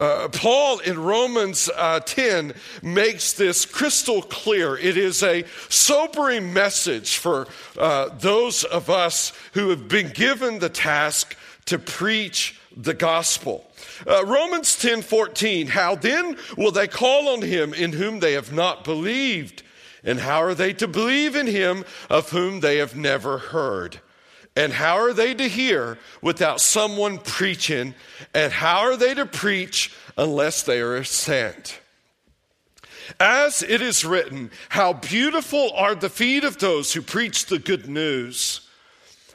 Uh, 0.06 0.28
Paul 0.28 0.78
in 0.82 1.00
Romans 1.00 1.68
uh, 1.76 2.00
10 2.00 2.54
makes 2.84 3.34
this 3.34 3.66
crystal 3.66 4.22
clear. 4.22 4.78
It 4.78 4.98
is 4.98 5.24
a 5.24 5.46
sobering 5.68 6.54
message 6.54 7.18
for 7.18 7.48
uh, 7.76 8.10
those 8.10 8.64
of 8.66 8.92
us 8.92 9.34
who 9.54 9.70
have 9.70 9.88
been 9.88 10.10
given 10.10 10.60
the 10.60 10.70
task 10.70 11.36
to 11.66 11.80
preach 11.80 12.60
the 12.78 12.94
gospel. 12.94 13.66
Uh, 14.06 14.24
Romans 14.28 14.78
10 14.78 15.02
14, 15.02 15.66
how 15.66 15.96
then 15.96 16.38
will 16.56 16.72
they 16.72 16.88
call 16.88 17.30
on 17.30 17.42
him 17.42 17.74
in 17.74 17.94
whom 17.94 18.20
they 18.20 18.34
have 18.34 18.54
not 18.54 18.84
believed? 18.84 19.64
And 20.04 20.20
how 20.20 20.44
are 20.44 20.54
they 20.54 20.74
to 20.74 20.88
believe 20.88 21.36
in 21.36 21.48
him 21.48 21.84
of 22.12 22.30
whom 22.30 22.60
they 22.60 22.78
have 22.78 22.96
never 22.96 23.40
heard? 23.40 24.02
And 24.56 24.72
how 24.72 24.98
are 24.98 25.14
they 25.14 25.34
to 25.34 25.48
hear 25.50 25.98
without 26.22 26.62
someone 26.62 27.18
preaching? 27.18 27.94
And 28.34 28.54
how 28.54 28.80
are 28.82 28.96
they 28.96 29.14
to 29.14 29.26
preach 29.26 29.94
unless 30.18 30.64
they 30.64 30.80
are 30.80 31.04
sent? 31.04 31.80
As 33.20 33.62
it 33.62 33.82
is 33.82 34.06
written, 34.06 34.52
how 34.70 34.94
beautiful 34.94 35.72
are 35.76 35.94
the 35.94 36.10
feet 36.10 36.44
of 36.44 36.58
those 36.58 36.94
who 36.94 37.02
preach 37.02 37.46
the 37.46 37.60
good 37.60 37.88
news. 37.88 38.62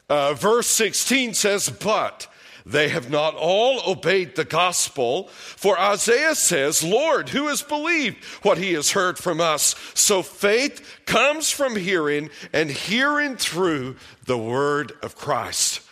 Uh, 0.09 0.35
verse 0.35 0.67
16 0.67 1.35
says, 1.35 1.69
But 1.69 2.27
they 2.67 2.88
have 2.88 3.11
not 3.11 3.35
all 3.35 3.81
obeyed 3.90 4.37
the 4.37 4.45
gospel. 4.45 5.29
For 5.29 5.79
Isaiah 5.79 6.35
says, 6.35 6.83
Lord, 6.83 7.31
who 7.31 7.49
has 7.49 7.62
believed 7.62 8.25
what 8.43 8.59
he 8.59 8.73
has 8.75 8.93
heard 8.93 9.19
from 9.19 9.40
us? 9.40 9.75
So 9.95 10.23
faith 10.23 11.00
comes 11.07 11.50
from 11.50 11.76
hearing, 11.76 12.31
and 12.52 12.71
hearing 12.71 13.37
through 13.37 13.97
the 14.26 14.38
word 14.38 14.93
of 15.02 15.17
Christ. 15.17 15.83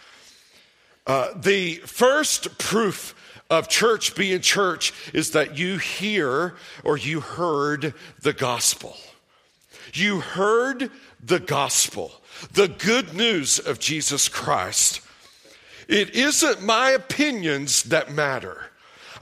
Uh, 1.07 1.29
the 1.35 1.77
first 1.77 2.59
proof 2.59 3.15
of 3.51 3.69
church 3.69 4.15
being 4.15 4.41
church 4.41 4.93
is 5.15 5.31
that 5.31 5.57
you 5.57 5.79
hear 5.79 6.55
or 6.85 6.99
you 6.99 7.21
heard 7.21 7.95
the 8.21 8.35
gospel. 8.35 8.97
You 9.95 10.21
heard 10.21 10.91
the 11.25 11.41
gospel, 11.41 12.13
the 12.53 12.69
good 12.69 13.15
news 13.15 13.59
of 13.59 13.79
Jesus 13.79 14.29
Christ. 14.29 15.01
It 15.89 16.11
isn't 16.11 16.63
my 16.63 16.91
opinions 16.91 17.83
that 17.85 18.13
matter. 18.13 18.67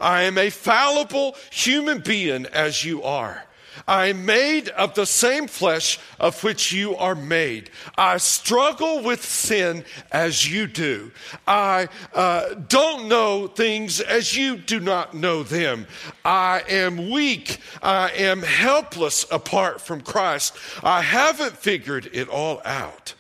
I 0.00 0.22
am 0.22 0.36
a 0.36 0.50
fallible 0.50 1.36
human 1.50 2.00
being 2.00 2.46
as 2.46 2.84
you 2.84 3.02
are. 3.02 3.44
I 3.86 4.06
am 4.06 4.24
made 4.24 4.68
of 4.70 4.94
the 4.94 5.06
same 5.06 5.46
flesh 5.46 5.98
of 6.18 6.42
which 6.42 6.72
you 6.72 6.96
are 6.96 7.14
made. 7.14 7.70
I 7.96 8.16
struggle 8.16 9.02
with 9.02 9.24
sin 9.24 9.84
as 10.10 10.50
you 10.50 10.66
do. 10.66 11.12
I 11.46 11.88
uh, 12.14 12.54
don't 12.54 13.08
know 13.08 13.46
things 13.46 14.00
as 14.00 14.36
you 14.36 14.56
do 14.56 14.80
not 14.80 15.14
know 15.14 15.42
them. 15.42 15.86
I 16.24 16.62
am 16.68 17.10
weak. 17.10 17.58
I 17.82 18.10
am 18.10 18.42
helpless 18.42 19.26
apart 19.30 19.80
from 19.80 20.00
Christ. 20.00 20.56
I 20.82 21.02
haven't 21.02 21.56
figured 21.56 22.08
it 22.12 22.28
all 22.28 22.62
out. 22.64 23.14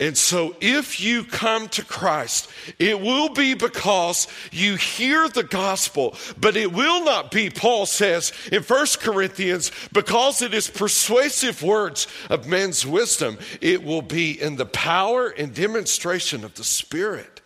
And 0.00 0.18
so, 0.18 0.56
if 0.60 1.00
you 1.00 1.22
come 1.22 1.68
to 1.68 1.84
Christ, 1.84 2.50
it 2.80 3.00
will 3.00 3.28
be 3.28 3.54
because 3.54 4.26
you 4.50 4.74
hear 4.74 5.28
the 5.28 5.44
gospel, 5.44 6.16
but 6.36 6.56
it 6.56 6.72
will 6.72 7.04
not 7.04 7.30
be, 7.30 7.48
Paul 7.48 7.86
says 7.86 8.32
in 8.50 8.64
1 8.64 8.86
Corinthians, 8.98 9.70
because 9.92 10.42
it 10.42 10.52
is 10.52 10.68
persuasive 10.68 11.62
words 11.62 12.08
of 12.28 12.48
men's 12.48 12.84
wisdom. 12.84 13.38
It 13.60 13.84
will 13.84 14.02
be 14.02 14.40
in 14.40 14.56
the 14.56 14.66
power 14.66 15.28
and 15.28 15.54
demonstration 15.54 16.44
of 16.44 16.54
the 16.54 16.64
Spirit. 16.64 17.40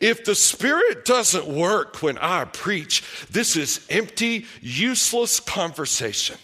If 0.00 0.24
the 0.24 0.34
Spirit 0.34 1.04
doesn't 1.04 1.46
work 1.46 2.02
when 2.02 2.16
I 2.16 2.44
preach, 2.44 3.02
this 3.30 3.56
is 3.56 3.84
empty, 3.90 4.46
useless 4.62 5.38
conversation. 5.38 6.38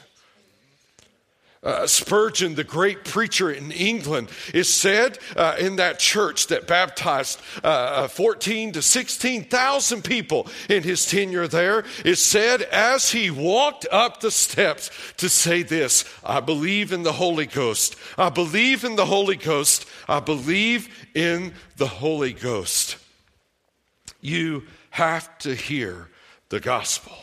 Uh, 1.64 1.86
Spurgeon, 1.86 2.56
the 2.56 2.64
great 2.64 3.04
preacher 3.04 3.50
in 3.50 3.72
England, 3.72 4.28
is 4.52 4.72
said 4.72 5.18
uh, 5.34 5.56
in 5.58 5.76
that 5.76 5.98
church 5.98 6.48
that 6.48 6.66
baptized 6.66 7.40
uh, 7.62 7.68
uh 8.04 8.08
14 8.08 8.72
to 8.72 8.82
16,000 8.82 10.04
people 10.04 10.46
in 10.68 10.82
his 10.82 11.06
tenure 11.06 11.48
there, 11.48 11.84
is 12.04 12.22
said 12.22 12.60
as 12.62 13.12
he 13.12 13.30
walked 13.30 13.86
up 13.90 14.20
the 14.20 14.30
steps 14.30 14.90
to 15.16 15.28
say 15.30 15.62
this 15.62 16.04
I 16.22 16.40
believe 16.40 16.92
in 16.92 17.02
the 17.02 17.12
Holy 17.12 17.46
Ghost. 17.46 17.96
I 18.18 18.28
believe 18.28 18.84
in 18.84 18.96
the 18.96 19.06
Holy 19.06 19.36
Ghost. 19.36 19.86
I 20.06 20.20
believe 20.20 20.88
in 21.14 21.54
the 21.76 21.86
Holy 21.86 22.34
Ghost. 22.34 22.98
You 24.20 24.64
have 24.90 25.38
to 25.38 25.54
hear 25.54 26.08
the 26.50 26.60
gospel, 26.60 27.16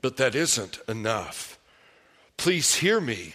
but 0.00 0.16
that 0.18 0.34
isn't 0.34 0.78
enough. 0.88 1.58
Please 2.42 2.74
hear 2.74 3.00
me. 3.00 3.34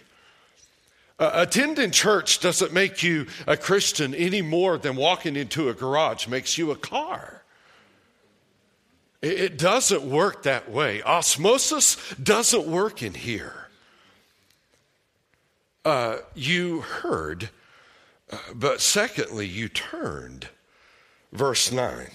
Uh, 1.17 1.31
attending 1.33 1.91
church 1.91 2.41
doesn't 2.41 2.73
make 2.73 3.01
you 3.01 3.25
a 3.47 3.55
Christian 3.55 4.13
any 4.13 4.41
more 4.41 4.77
than 4.77 4.97
walking 4.97 5.37
into 5.37 5.69
a 5.69 5.73
garage 5.73 6.27
makes 6.27 6.57
you 6.57 6.71
a 6.71 6.75
car. 6.75 7.41
It, 9.21 9.39
it 9.39 9.57
doesn't 9.57 10.03
work 10.03 10.43
that 10.43 10.69
way. 10.69 11.01
Osmosis 11.03 11.95
doesn't 12.21 12.67
work 12.67 13.01
in 13.01 13.13
here. 13.13 13.69
Uh, 15.85 16.17
you 16.35 16.81
heard, 16.81 17.49
uh, 18.29 18.37
but 18.53 18.81
secondly, 18.81 19.47
you 19.47 19.69
turned. 19.69 20.49
Verse 21.31 21.71
9 21.71 22.09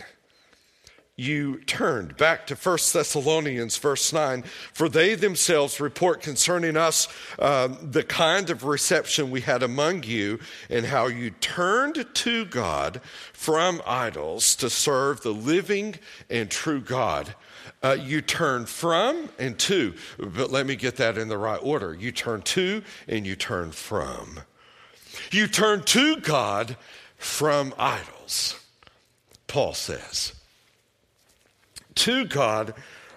you 1.22 1.58
turned. 1.60 2.16
Back 2.16 2.46
to 2.48 2.54
1 2.54 2.78
Thessalonians, 2.92 3.78
verse 3.78 4.12
9. 4.12 4.42
For 4.72 4.88
they 4.88 5.14
themselves 5.14 5.80
report 5.80 6.20
concerning 6.20 6.76
us 6.76 7.08
uh, 7.38 7.68
the 7.80 8.02
kind 8.02 8.50
of 8.50 8.64
reception 8.64 9.30
we 9.30 9.42
had 9.42 9.62
among 9.62 10.02
you, 10.02 10.40
and 10.68 10.86
how 10.86 11.06
you 11.06 11.30
turned 11.30 12.04
to 12.12 12.44
God 12.46 13.00
from 13.32 13.80
idols 13.86 14.56
to 14.56 14.68
serve 14.68 15.22
the 15.22 15.32
living 15.32 15.94
and 16.28 16.50
true 16.50 16.80
God. 16.80 17.34
Uh, 17.82 17.96
you 17.98 18.20
turn 18.20 18.66
from 18.66 19.28
and 19.38 19.58
to, 19.58 19.94
but 20.18 20.50
let 20.50 20.66
me 20.66 20.76
get 20.76 20.96
that 20.96 21.18
in 21.18 21.28
the 21.28 21.38
right 21.38 21.60
order. 21.62 21.94
You 21.94 22.12
turn 22.12 22.42
to 22.42 22.82
and 23.06 23.26
you 23.26 23.36
turn 23.36 23.72
from. 23.72 24.40
You 25.30 25.46
turn 25.46 25.84
to 25.84 26.16
God 26.16 26.76
from 27.16 27.74
idols, 27.78 28.58
Paul 29.46 29.74
says 29.74 30.32
to 31.96 32.24
God 32.24 32.74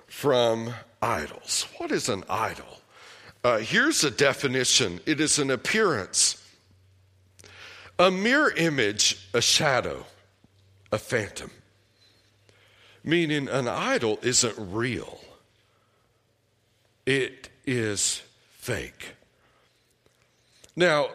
from 0.07 0.73
idols. 1.01 1.67
What 1.77 1.91
is 1.91 2.09
an 2.09 2.23
idol? 2.29 2.81
Uh, 3.43 3.59
here's 3.59 4.03
a 4.03 4.11
definition 4.11 4.99
it 5.05 5.21
is 5.21 5.37
an 5.37 5.51
appearance, 5.51 6.41
a 7.99 8.09
mere 8.09 8.49
image, 8.49 9.29
a 9.33 9.41
shadow, 9.41 10.05
a 10.91 10.97
phantom. 10.97 11.51
Meaning, 13.03 13.47
an 13.47 13.67
idol 13.67 14.17
isn't 14.23 14.55
real, 14.57 15.19
it 17.05 17.49
is 17.67 18.23
fake. 18.57 19.13
Now, 20.75 21.09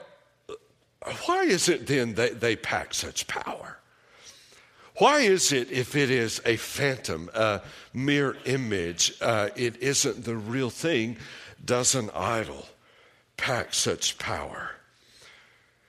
why 1.26 1.42
is 1.42 1.68
it 1.68 1.88
then 1.88 2.14
that 2.14 2.40
they 2.40 2.54
pack 2.54 2.94
such 2.94 3.26
power? 3.26 3.79
Why 5.00 5.20
is 5.20 5.50
it, 5.50 5.72
if 5.72 5.96
it 5.96 6.10
is 6.10 6.42
a 6.44 6.56
phantom, 6.56 7.30
a 7.32 7.62
mere 7.94 8.36
image, 8.44 9.14
uh, 9.22 9.48
it 9.56 9.82
isn't 9.82 10.26
the 10.26 10.36
real 10.36 10.68
thing, 10.68 11.16
does 11.64 11.94
an 11.94 12.10
idol 12.14 12.68
pack 13.38 13.72
such 13.72 14.18
power? 14.18 14.72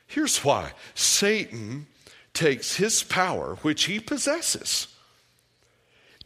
Here's 0.08 0.46
why 0.46 0.72
Satan 0.96 1.88
takes 2.34 2.77
his 2.77 3.03
power, 3.03 3.56
which 3.63 3.84
he 3.84 4.00
possesses. 4.00 4.88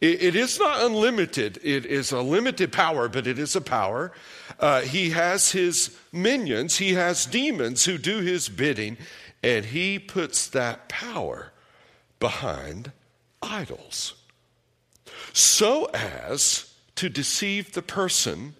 it, 0.00 0.22
it 0.22 0.36
is 0.36 0.60
not 0.60 0.84
unlimited, 0.86 1.58
it 1.64 1.86
is 1.86 2.12
a 2.12 2.20
limited 2.20 2.70
power, 2.70 3.08
but 3.08 3.26
it 3.26 3.40
is 3.40 3.56
a 3.56 3.60
power. 3.60 4.12
Uh, 4.60 4.82
he 4.82 5.10
has 5.10 5.50
his 5.50 5.98
minions, 6.12 6.76
he 6.78 6.94
has 6.94 7.26
demons 7.26 7.84
who 7.84 7.98
do 7.98 8.18
his 8.18 8.48
bidding, 8.48 8.96
and 9.42 9.64
he 9.64 9.98
puts 9.98 10.46
that 10.46 10.88
power 10.88 11.50
behind 12.18 12.92
idols 13.42 14.14
so 15.32 15.84
as 15.86 16.72
to 16.94 17.08
deceive 17.08 17.72
the 17.72 17.82
person 17.82 18.54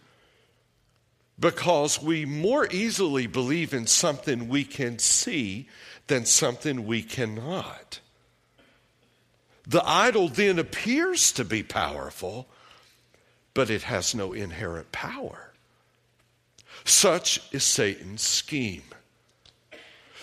because 1.38 2.00
we 2.02 2.24
more 2.24 2.66
easily 2.70 3.26
believe 3.26 3.74
in 3.74 3.86
something 3.86 4.48
we 4.48 4.64
can 4.64 4.98
see 4.98 5.68
than 6.06 6.24
something 6.24 6.86
we 6.86 7.02
cannot. 7.02 8.00
The 9.66 9.82
idol 9.84 10.28
then 10.28 10.58
appears 10.58 11.32
to 11.32 11.44
be 11.44 11.62
powerful, 11.62 12.46
but 13.52 13.70
it 13.70 13.82
has 13.82 14.14
no 14.14 14.32
inherent 14.32 14.92
power. 14.92 15.52
Such 16.84 17.40
is 17.52 17.64
Satan's 17.64 18.22
scheme. 18.22 18.84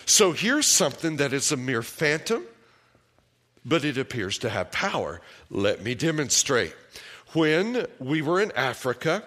So 0.06 0.32
here's 0.32 0.66
something 0.66 1.16
that 1.18 1.32
is 1.32 1.52
a 1.52 1.56
mere 1.56 1.82
phantom, 1.82 2.44
but 3.64 3.84
it 3.84 3.98
appears 3.98 4.38
to 4.38 4.50
have 4.50 4.70
power. 4.70 5.20
Let 5.50 5.82
me 5.82 5.94
demonstrate. 5.94 6.74
When 7.32 7.86
we 7.98 8.22
were 8.22 8.40
in 8.40 8.52
Africa, 8.52 9.24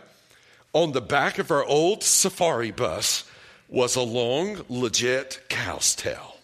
on 0.74 0.92
the 0.92 1.02
back 1.02 1.40
of 1.40 1.52
our 1.52 1.66
old 1.66 2.04
safari 2.04 2.72
bus 2.72 3.30
was 3.68 3.96
a 3.96 4.02
long, 4.02 4.64
legit 4.70 5.42
cow's 5.50 5.96
tail. 5.96 6.36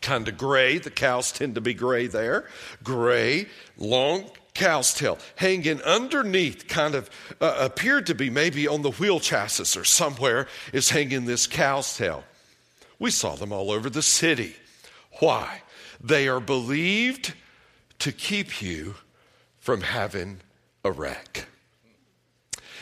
Kind 0.00 0.28
of 0.28 0.36
gray. 0.36 0.78
The 0.78 0.90
cows 0.90 1.32
tend 1.32 1.54
to 1.54 1.60
be 1.60 1.74
gray 1.74 2.06
there. 2.08 2.48
Gray, 2.82 3.46
long 3.78 4.30
cow's 4.54 4.94
tail 4.94 5.18
hanging 5.36 5.82
underneath, 5.82 6.68
kind 6.68 6.94
of 6.94 7.10
uh, 7.40 7.56
appeared 7.58 8.06
to 8.06 8.14
be 8.14 8.30
maybe 8.30 8.68
on 8.68 8.82
the 8.82 8.92
wheel 8.92 9.20
chassis 9.20 9.78
or 9.78 9.84
somewhere, 9.84 10.46
is 10.72 10.90
hanging 10.90 11.24
this 11.24 11.46
cow's 11.46 11.96
tail. 11.96 12.24
We 12.98 13.10
saw 13.10 13.34
them 13.34 13.52
all 13.52 13.70
over 13.70 13.90
the 13.90 14.02
city. 14.02 14.56
Why? 15.20 15.62
They 16.04 16.28
are 16.28 16.38
believed 16.38 17.32
to 18.00 18.12
keep 18.12 18.60
you 18.60 18.96
from 19.56 19.80
having 19.80 20.42
a 20.84 20.92
wreck. 20.92 21.46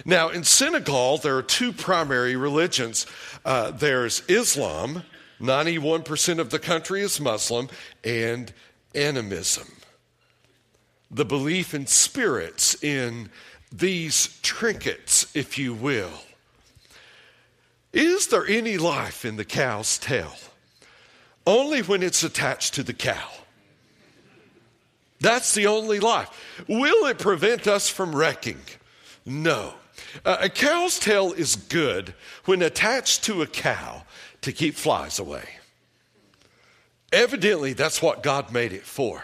Now, 0.05 0.31
in 0.31 0.43
Senegal, 0.43 1.19
there 1.19 1.37
are 1.37 1.43
two 1.43 1.73
primary 1.73 2.35
religions 2.35 3.07
uh, 3.45 3.71
there's 3.71 4.25
Islam, 4.27 5.05
91% 5.41 6.41
of 6.41 6.51
the 6.51 6.59
country 6.59 7.03
is 7.03 7.21
Muslim, 7.21 7.69
and 8.03 8.53
animism. 8.93 9.69
The 11.09 11.25
belief 11.25 11.75
in 11.75 11.87
spirits, 11.87 12.83
in 12.83 13.31
these 13.71 14.41
trinkets, 14.43 15.31
if 15.37 15.59
you 15.59 15.75
will. 15.75 16.23
Is 17.93 18.27
there 18.29 18.47
any 18.47 18.79
life 18.79 19.25
in 19.25 19.37
the 19.37 19.45
cow's 19.45 19.97
tail? 19.97 20.35
Only 21.47 21.83
when 21.83 22.03
it's 22.03 22.23
attached 22.23 22.75
to 22.75 22.83
the 22.83 22.93
cow. 22.93 23.29
That's 25.21 25.55
the 25.55 25.67
only 25.67 26.01
life. 26.01 26.29
Will 26.69 27.07
it 27.07 27.19
prevent 27.19 27.67
us 27.67 27.89
from 27.89 28.15
wrecking? 28.15 28.61
No. 29.25 29.75
Uh, 30.25 30.39
a 30.41 30.49
cow's 30.49 30.99
tail 30.99 31.33
is 31.33 31.57
good 31.57 32.15
when 32.45 32.61
attached 32.61 33.25
to 33.25 33.43
a 33.43 33.47
cow 33.47 34.03
to 34.43 34.53
keep 34.53 34.75
flies 34.75 35.19
away. 35.19 35.49
Evidently, 37.13 37.73
that's 37.73 38.03
what 38.03 38.23
God 38.23 38.53
made 38.53 38.73
it 38.73 38.85
for. 38.85 39.23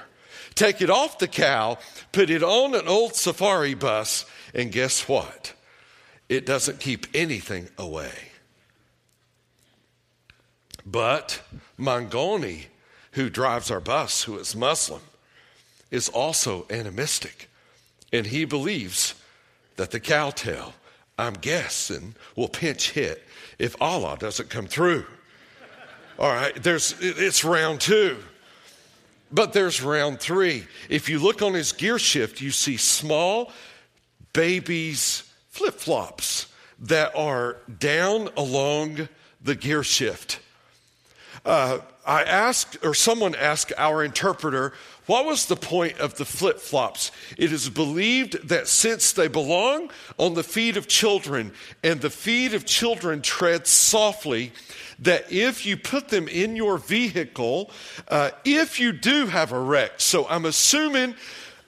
Take 0.55 0.83
it 0.83 0.91
off 0.91 1.19
the 1.19 1.29
cow, 1.29 1.79
put 2.13 2.31
it 2.31 2.43
on 2.43 2.75
an 2.75 2.87
old 2.87 3.15
safari 3.15 3.75
bus, 3.75 4.25
and 4.55 4.73
guess 4.73 5.09
what? 5.09 5.55
It 6.29 6.45
doesn't 6.47 6.81
keep 6.81 7.07
anything 7.15 7.69
away. 7.79 8.13
But 10.91 11.43
Mangoni, 11.79 12.67
who 13.13 13.29
drives 13.29 13.71
our 13.71 13.81
bus, 13.81 14.23
who 14.23 14.39
is 14.39 14.57
Muslim, 14.57 15.03
is 15.91 16.09
also 16.09 16.67
animistic. 16.71 17.51
And 18.11 18.27
he 18.27 18.47
believes 18.47 19.15
that 19.77 19.91
the 19.91 20.01
cowtail, 20.01 20.73
I'm 21.19 21.35
guessing, 21.35 22.15
will 22.37 22.49
pinch 22.49 22.93
hit 22.93 23.23
if 23.59 23.77
Allah 23.83 24.17
doesn't 24.19 24.49
come 24.49 24.67
through. 24.67 25.05
All 26.19 26.33
right, 26.33 26.55
there's, 26.63 26.95
it's 27.01 27.45
round 27.45 27.81
two. 27.81 28.17
But 29.31 29.53
there's 29.53 29.83
round 29.83 30.21
three. 30.21 30.67
If 30.89 31.11
you 31.11 31.19
look 31.19 31.43
on 31.43 31.53
his 31.53 31.73
gear 31.73 31.99
shift, 31.99 32.41
you 32.41 32.51
see 32.51 32.79
small 32.79 33.53
babies' 34.33 35.31
flip 35.51 35.75
flops 35.75 36.47
that 36.79 37.15
are 37.15 37.59
down 37.79 38.31
along 38.39 39.09
the 39.43 39.55
gear 39.55 39.83
shift. 39.83 40.41
Uh, 41.45 41.79
I 42.07 42.23
asked, 42.23 42.79
or 42.83 42.95
someone 42.95 43.35
asked 43.35 43.73
our 43.77 44.03
interpreter, 44.03 44.73
what 45.07 45.25
was 45.25 45.47
the 45.47 45.57
point 45.57 45.99
of 45.99 46.17
the 46.17 46.25
flip 46.25 46.59
flops? 46.59 47.11
It 47.37 47.53
is 47.53 47.69
believed 47.69 48.49
that 48.49 48.69
since 48.69 49.13
they 49.13 49.29
belong 49.29 49.91
on 50.19 50.35
the 50.35 50.43
feet 50.43 50.77
of 50.77 50.89
children 50.89 51.53
and 51.83 52.01
the 52.01 52.11
feet 52.11 52.55
of 52.55 52.67
children 52.67 53.23
tread 53.23 53.67
softly, 53.67 54.53
that 54.99 55.31
if 55.33 55.65
you 55.65 55.77
put 55.77 56.09
them 56.09 56.29
in 56.29 56.57
your 56.57 56.77
vehicle, 56.77 57.71
uh, 58.09 58.31
if 58.45 58.81
you 58.81 58.93
do 58.93 59.27
have 59.27 59.53
a 59.53 59.59
wreck, 59.59 59.93
so 59.99 60.27
I'm 60.29 60.45
assuming 60.45 61.15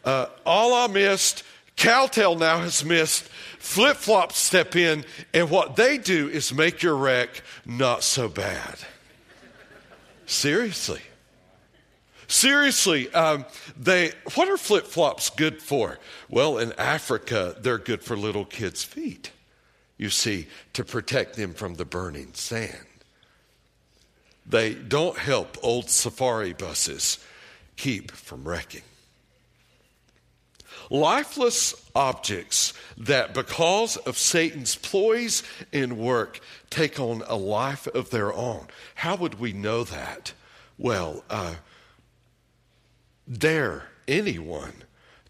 uh, 0.05 0.27
I 0.47 0.87
missed, 0.89 1.45
Cowtail 1.77 2.35
now 2.35 2.61
has 2.61 2.85
missed, 2.85 3.25
flip 3.59 3.97
flops 3.97 4.39
step 4.39 4.77
in, 4.77 5.05
and 5.33 5.49
what 5.49 5.77
they 5.77 5.97
do 5.97 6.29
is 6.29 6.53
make 6.53 6.83
your 6.83 6.97
wreck 6.97 7.43
not 7.65 8.03
so 8.03 8.29
bad. 8.29 8.77
Seriously. 10.31 11.01
Seriously, 12.29 13.13
um, 13.13 13.47
they 13.77 14.13
what 14.35 14.49
are 14.49 14.57
flip 14.57 14.87
flops 14.87 15.29
good 15.29 15.61
for? 15.61 15.99
Well, 16.29 16.59
in 16.59 16.73
Africa, 16.75 17.57
they're 17.59 17.79
good 17.79 18.05
for 18.05 18.17
little 18.17 18.45
kids' 18.45 18.85
feet. 18.85 19.33
You 19.99 20.09
see, 20.09 20.47
to 20.75 20.85
protect 20.85 21.35
them 21.35 21.53
from 21.53 21.75
the 21.75 21.85
burning 21.85 22.33
sand. 22.35 22.87
They 24.47 24.73
don't 24.73 25.19
help 25.19 25.59
old 25.65 25.91
safari 25.91 26.53
buses 26.53 27.19
keep 27.77 28.13
from 28.13 28.47
wrecking. 28.47 28.83
Lifeless 30.91 31.89
objects 31.95 32.75
that, 32.99 33.33
because 33.33 33.97
of 33.97 34.19
Satan's 34.19 34.75
ploys 34.75 35.45
and 35.73 35.97
work, 35.97 36.41
take 36.69 36.99
on 36.99 37.23
a 37.29 37.37
life 37.37 37.87
of 37.87 38.11
their 38.11 38.33
own. 38.33 38.67
How 38.97 39.15
would 39.17 39.39
we 39.39 39.53
know 39.53 39.85
that? 39.85 40.33
Well, 40.77 41.25
uh, 41.31 41.55
dare 43.31 43.85
anyone 44.09 44.73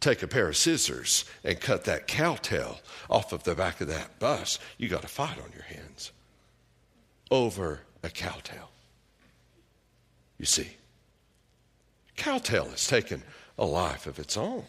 take 0.01 0.23
a 0.23 0.27
pair 0.27 0.49
of 0.49 0.57
scissors 0.57 1.27
and 1.45 1.61
cut 1.61 1.85
that 1.85 2.07
cowtail 2.07 2.81
off 3.11 3.33
of 3.33 3.45
the 3.45 3.55
back 3.55 3.81
of 3.81 3.89
that 3.89 4.19
bus, 4.19 4.59
you 4.79 4.89
got 4.89 5.05
a 5.05 5.09
fight 5.09 5.39
on 5.39 5.53
your 5.53 5.65
hands 5.65 6.11
over 7.31 7.81
a 8.03 8.09
cowtail. 8.09 8.71
You 10.39 10.47
see, 10.47 10.69
cowtail 12.17 12.71
has 12.71 12.87
taken 12.87 13.23
a 13.59 13.65
life 13.67 14.07
of 14.07 14.19
its 14.19 14.39
own. 14.39 14.65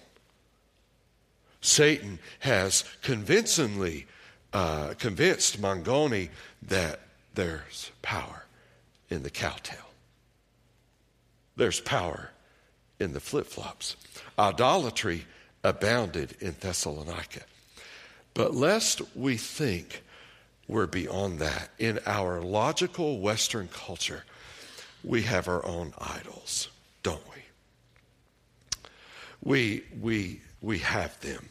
Satan 1.62 2.20
has 2.40 2.84
convincingly 3.02 4.08
uh, 4.52 4.96
convinced 4.98 5.62
Mangoni 5.62 6.30
that 6.64 7.00
there's 7.34 7.92
power 8.02 8.46
in 9.10 9.24
the 9.24 9.30
cowtail. 9.30 9.78
There's 11.56 11.80
power 11.80 12.32
in 13.00 13.14
the 13.14 13.20
flip 13.20 13.48
flops. 13.48 13.96
Idolatry 14.38 15.26
abounded 15.64 16.36
in 16.40 16.56
Thessalonica. 16.60 17.42
But 18.34 18.56
lest 18.56 19.02
we 19.16 19.38
think 19.38 20.04
we're 20.68 20.88
beyond 20.88 21.40
that, 21.40 21.70
in 21.78 22.00
our 22.06 22.42
logical 22.42 23.20
Western 23.20 23.68
culture, 23.68 24.24
we 25.04 25.24
have 25.24 25.48
our 25.48 25.66
own 25.66 25.94
idols, 26.00 26.70
don't 27.04 27.24
we? 27.30 27.42
We, 29.44 29.84
we, 30.00 30.42
we 30.62 30.80
have 30.80 31.20
them. 31.20 31.50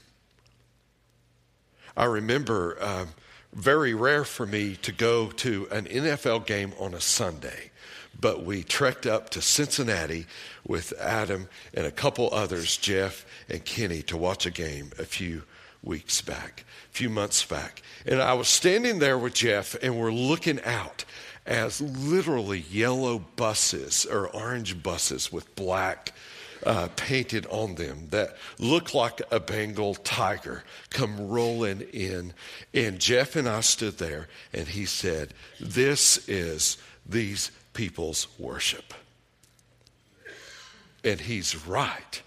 I 1.96 2.04
remember 2.04 2.76
uh, 2.80 3.06
very 3.52 3.94
rare 3.94 4.24
for 4.24 4.46
me 4.46 4.76
to 4.76 4.92
go 4.92 5.30
to 5.30 5.68
an 5.70 5.86
NFL 5.86 6.46
game 6.46 6.72
on 6.78 6.94
a 6.94 7.00
Sunday, 7.00 7.70
but 8.18 8.44
we 8.44 8.62
trekked 8.62 9.06
up 9.06 9.30
to 9.30 9.42
Cincinnati 9.42 10.26
with 10.66 10.92
Adam 11.00 11.48
and 11.74 11.86
a 11.86 11.90
couple 11.90 12.28
others, 12.32 12.76
Jeff 12.76 13.26
and 13.48 13.64
Kenny, 13.64 14.02
to 14.02 14.16
watch 14.16 14.46
a 14.46 14.50
game 14.50 14.90
a 14.98 15.04
few 15.04 15.42
weeks 15.82 16.20
back, 16.20 16.64
a 16.90 16.94
few 16.94 17.10
months 17.10 17.44
back. 17.44 17.82
And 18.06 18.20
I 18.20 18.34
was 18.34 18.48
standing 18.48 18.98
there 18.98 19.18
with 19.18 19.34
Jeff, 19.34 19.74
and 19.82 19.98
we're 19.98 20.12
looking 20.12 20.62
out 20.64 21.04
as 21.46 21.80
literally 21.80 22.60
yellow 22.70 23.18
buses 23.18 24.06
or 24.06 24.28
orange 24.28 24.82
buses 24.82 25.32
with 25.32 25.54
black 25.56 26.12
uh, 26.64 26.88
painted 26.96 27.46
on 27.46 27.74
them 27.74 28.08
that 28.10 28.36
looked 28.58 28.94
like 28.94 29.22
a 29.30 29.40
Bengal 29.40 29.94
tiger 29.94 30.62
come 30.90 31.28
rolling 31.28 31.80
in. 31.92 32.32
And 32.74 32.98
Jeff 32.98 33.36
and 33.36 33.48
I 33.48 33.60
stood 33.60 33.98
there, 33.98 34.28
and 34.52 34.68
he 34.68 34.86
said, 34.86 35.34
This 35.58 36.28
is 36.28 36.76
these 37.06 37.50
people's 37.72 38.26
worship. 38.38 38.94
And 41.02 41.20
he's 41.20 41.66
right. 41.66 42.22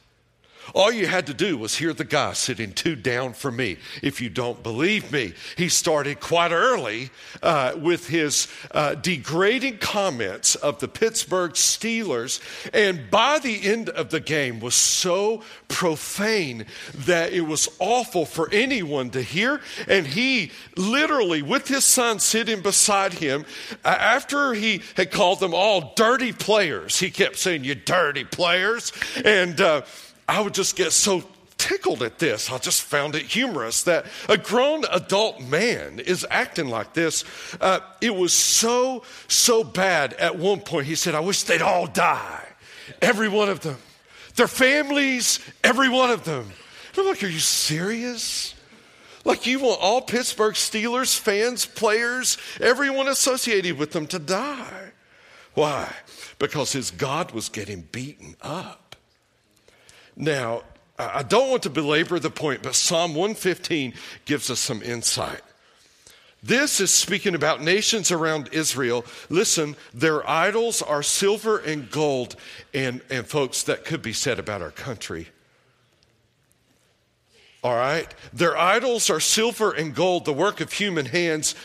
All 0.73 0.91
you 0.91 1.07
had 1.07 1.27
to 1.27 1.33
do 1.33 1.57
was 1.57 1.75
hear 1.75 1.93
the 1.93 2.05
guy 2.05 2.33
sitting 2.33 2.71
two 2.71 2.95
down 2.95 3.33
from 3.33 3.57
me. 3.57 3.77
If 4.01 4.21
you 4.21 4.29
don't 4.29 4.63
believe 4.63 5.11
me, 5.11 5.33
he 5.57 5.69
started 5.69 6.19
quite 6.19 6.51
early 6.51 7.09
uh, 7.41 7.73
with 7.77 8.07
his 8.07 8.47
uh, 8.71 8.95
degrading 8.95 9.79
comments 9.79 10.55
of 10.55 10.79
the 10.79 10.87
Pittsburgh 10.87 11.51
Steelers, 11.53 12.39
and 12.73 13.09
by 13.11 13.39
the 13.39 13.63
end 13.63 13.89
of 13.89 14.09
the 14.09 14.19
game 14.19 14.59
was 14.59 14.75
so 14.75 15.43
profane 15.67 16.65
that 16.93 17.33
it 17.33 17.41
was 17.41 17.67
awful 17.79 18.25
for 18.25 18.49
anyone 18.51 19.09
to 19.11 19.21
hear. 19.21 19.61
And 19.87 20.07
he 20.07 20.51
literally, 20.77 21.41
with 21.41 21.67
his 21.67 21.83
son 21.83 22.19
sitting 22.19 22.61
beside 22.61 23.13
him, 23.13 23.45
after 23.83 24.53
he 24.53 24.81
had 24.95 25.11
called 25.11 25.39
them 25.39 25.53
all 25.53 25.93
dirty 25.95 26.31
players, 26.31 26.99
he 26.99 27.11
kept 27.11 27.37
saying, 27.37 27.63
"You 27.63 27.75
dirty 27.75 28.23
players," 28.23 28.91
and 29.23 29.59
uh, 29.59 29.81
I 30.27 30.41
would 30.41 30.53
just 30.53 30.75
get 30.75 30.91
so 30.91 31.23
tickled 31.57 32.03
at 32.03 32.19
this. 32.19 32.51
I 32.51 32.57
just 32.57 32.81
found 32.81 33.15
it 33.15 33.23
humorous 33.23 33.83
that 33.83 34.05
a 34.27 34.37
grown 34.37 34.83
adult 34.91 35.41
man 35.41 35.99
is 35.99 36.25
acting 36.29 36.67
like 36.67 36.93
this. 36.93 37.23
Uh, 37.61 37.79
it 38.01 38.13
was 38.13 38.33
so, 38.33 39.03
so 39.27 39.63
bad 39.63 40.13
at 40.13 40.37
one 40.37 40.59
point. 40.59 40.87
He 40.87 40.95
said, 40.95 41.15
I 41.15 41.21
wish 41.21 41.43
they'd 41.43 41.61
all 41.61 41.87
die. 41.87 42.45
Every 43.01 43.29
one 43.29 43.49
of 43.49 43.61
them. 43.61 43.77
Their 44.35 44.47
families, 44.47 45.39
every 45.63 45.89
one 45.89 46.09
of 46.09 46.25
them. 46.25 46.51
I'm 46.97 47.05
like, 47.05 47.23
are 47.23 47.27
you 47.27 47.39
serious? 47.39 48.55
Like, 49.25 49.45
you 49.45 49.59
want 49.59 49.79
all 49.81 50.01
Pittsburgh 50.01 50.55
Steelers 50.55 51.17
fans, 51.17 51.65
players, 51.65 52.37
everyone 52.59 53.07
associated 53.07 53.77
with 53.77 53.91
them 53.91 54.05
to 54.07 54.19
die. 54.19 54.91
Why? 55.53 55.93
Because 56.39 56.73
his 56.73 56.91
God 56.91 57.31
was 57.31 57.47
getting 57.47 57.81
beaten 57.81 58.35
up. 58.41 58.82
Now, 60.15 60.63
I 60.97 61.23
don't 61.23 61.49
want 61.49 61.63
to 61.63 61.69
belabor 61.69 62.19
the 62.19 62.29
point, 62.29 62.61
but 62.61 62.75
Psalm 62.75 63.15
115 63.15 63.93
gives 64.25 64.49
us 64.49 64.59
some 64.59 64.81
insight. 64.81 65.41
This 66.43 66.81
is 66.81 66.91
speaking 66.91 67.35
about 67.35 67.63
nations 67.63 68.11
around 68.11 68.49
Israel. 68.51 69.05
Listen, 69.29 69.77
their 69.93 70.29
idols 70.29 70.81
are 70.81 71.01
silver 71.01 71.57
and 71.57 71.89
gold. 71.89 72.35
And, 72.73 73.01
and 73.09 73.25
folks, 73.25 73.63
that 73.63 73.85
could 73.85 74.01
be 74.01 74.11
said 74.11 74.39
about 74.39 74.61
our 74.61 74.71
country. 74.71 75.29
All 77.63 77.75
right? 77.75 78.13
Their 78.33 78.57
idols 78.57 79.09
are 79.09 79.21
silver 79.21 79.71
and 79.71 79.95
gold, 79.95 80.25
the 80.25 80.33
work 80.33 80.59
of 80.59 80.73
human 80.73 81.05
hands. 81.05 81.55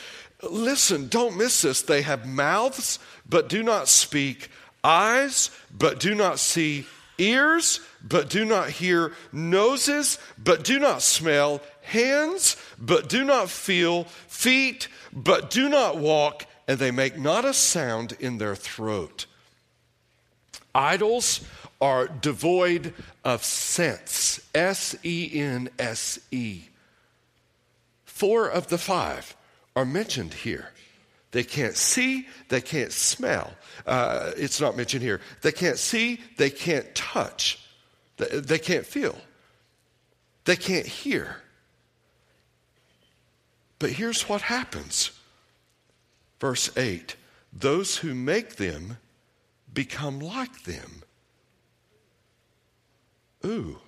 Listen, 0.49 1.09
don't 1.09 1.37
miss 1.37 1.63
this. 1.63 1.83
They 1.83 2.03
have 2.03 2.25
mouths, 2.25 3.01
but 3.29 3.49
do 3.49 3.65
not 3.65 3.89
speak, 3.89 4.49
eyes, 4.85 5.51
but 5.77 5.99
do 5.99 6.15
not 6.15 6.39
see, 6.39 6.87
ears, 7.19 7.81
but 8.03 8.31
do 8.31 8.45
not 8.45 8.71
hear, 8.71 9.13
noses, 9.33 10.19
but 10.39 10.65
do 10.65 10.79
not 10.79 11.03
smell, 11.03 11.61
hands, 11.83 12.57
but 12.79 13.09
do 13.09 13.25
not 13.25 13.51
feel, 13.51 14.05
feet, 14.05 14.89
but 15.13 15.51
do 15.51 15.69
not 15.69 15.99
walk, 15.99 16.47
and 16.67 16.79
they 16.79 16.91
make 16.91 17.19
not 17.19 17.45
a 17.45 17.53
sound 17.53 18.17
in 18.21 18.39
their 18.39 18.55
throat. 18.55 19.27
Idols 20.75 21.45
are 21.81 22.07
devoid 22.07 22.95
of 23.25 23.45
sense, 23.45 24.41
S 24.55 24.97
E 25.03 25.31
N 25.35 25.71
S 25.79 26.19
E. 26.31 26.63
Four 28.05 28.49
of 28.49 28.69
the 28.69 28.79
five 28.79 29.37
are 29.77 29.85
mentioned 29.85 30.35
here. 30.35 30.71
They 31.31 31.45
can't 31.45 31.77
see, 31.77 32.27
they 32.49 32.61
can't 32.61 32.93
smell. 32.93 33.53
Uh, 33.87 34.33
it's 34.37 34.61
not 34.61 34.77
mentioned 34.77 35.03
here. 35.03 35.21
They 35.43 35.53
can't 35.53 35.79
see, 35.79 36.21
they 36.37 36.51
can't 36.51 36.95
touch. 36.95 37.65
They 38.17 38.59
can't 38.59 38.85
feel, 38.87 39.17
they 40.45 40.57
can't 40.57 40.87
hear. 40.87 41.43
But 43.79 43.91
here's 43.91 44.29
what 44.29 44.43
happens. 44.43 45.13
Verse 46.41 46.77
8 46.77 47.15
those 47.51 47.97
who 47.97 48.15
make 48.15 48.57
them 48.57 48.99
become 49.73 50.21
like 50.21 50.65
them. 50.65 51.03
Ooh, 53.45 53.79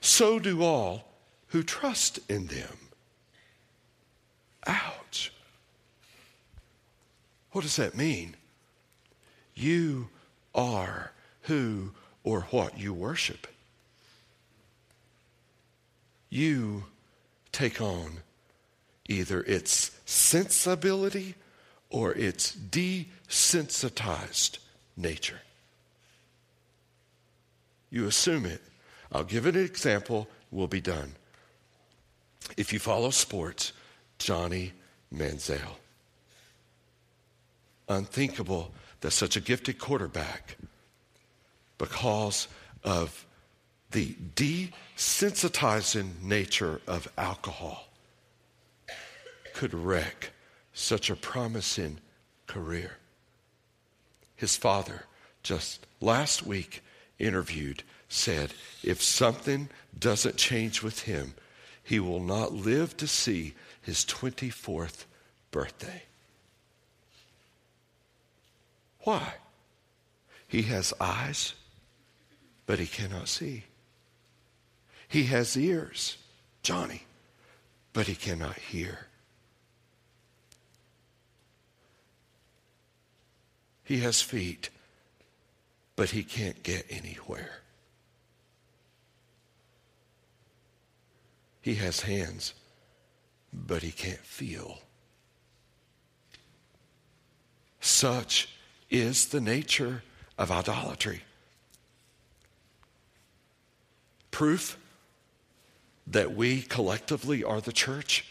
so 0.00 0.38
do 0.38 0.62
all 0.62 1.08
who 1.48 1.62
trust 1.62 2.20
in 2.28 2.46
them. 2.46 2.78
Ouch. 4.66 5.33
What 7.54 7.62
does 7.62 7.76
that 7.76 7.96
mean? 7.96 8.34
You 9.54 10.08
are 10.56 11.12
who 11.42 11.92
or 12.24 12.40
what 12.50 12.76
you 12.76 12.92
worship. 12.92 13.46
You 16.30 16.86
take 17.52 17.80
on 17.80 18.22
either 19.08 19.44
its 19.44 19.92
sensibility 20.04 21.36
or 21.90 22.12
its 22.14 22.56
desensitized 22.56 24.58
nature. 24.96 25.42
You 27.88 28.08
assume 28.08 28.46
it. 28.46 28.62
I'll 29.12 29.22
give 29.22 29.46
an 29.46 29.54
example, 29.54 30.26
we'll 30.50 30.66
be 30.66 30.80
done. 30.80 31.14
If 32.56 32.72
you 32.72 32.80
follow 32.80 33.10
sports, 33.10 33.72
Johnny 34.18 34.72
Manziel. 35.14 35.76
Unthinkable 37.88 38.72
that 39.00 39.10
such 39.10 39.36
a 39.36 39.40
gifted 39.40 39.78
quarterback 39.78 40.56
because 41.78 42.48
of 42.82 43.26
the 43.90 44.14
desensitizing 44.34 46.22
nature 46.22 46.80
of 46.86 47.08
alcohol 47.16 47.88
could 49.52 49.72
wreck 49.74 50.30
such 50.72 51.10
a 51.10 51.16
promising 51.16 51.98
career. 52.46 52.96
His 54.36 54.56
father, 54.56 55.04
just 55.42 55.86
last 56.00 56.44
week, 56.44 56.82
interviewed, 57.18 57.82
said, 58.08 58.52
If 58.82 59.02
something 59.02 59.68
doesn't 59.98 60.36
change 60.36 60.82
with 60.82 61.02
him, 61.02 61.34
he 61.82 62.00
will 62.00 62.20
not 62.20 62.52
live 62.52 62.96
to 62.96 63.06
see 63.06 63.54
his 63.82 64.04
24th 64.04 65.04
birthday. 65.50 66.02
Why? 69.04 69.34
He 70.48 70.62
has 70.62 70.92
eyes 71.00 71.54
but 72.66 72.78
he 72.78 72.86
cannot 72.86 73.28
see. 73.28 73.64
He 75.08 75.24
has 75.24 75.56
ears, 75.56 76.16
Johnny, 76.62 77.02
but 77.92 78.06
he 78.06 78.14
cannot 78.14 78.56
hear. 78.56 79.06
He 83.84 83.98
has 83.98 84.22
feet, 84.22 84.70
but 85.94 86.10
he 86.10 86.24
can't 86.24 86.62
get 86.62 86.86
anywhere. 86.88 87.60
He 91.60 91.74
has 91.76 92.00
hands, 92.00 92.54
but 93.52 93.82
he 93.82 93.90
can't 93.90 94.18
feel. 94.18 94.78
Such 97.80 98.48
is 98.90 99.26
the 99.28 99.40
nature 99.40 100.02
of 100.38 100.50
idolatry. 100.50 101.22
Proof 104.30 104.78
that 106.06 106.34
we 106.34 106.62
collectively 106.62 107.42
are 107.44 107.60
the 107.60 107.72
church. 107.72 108.26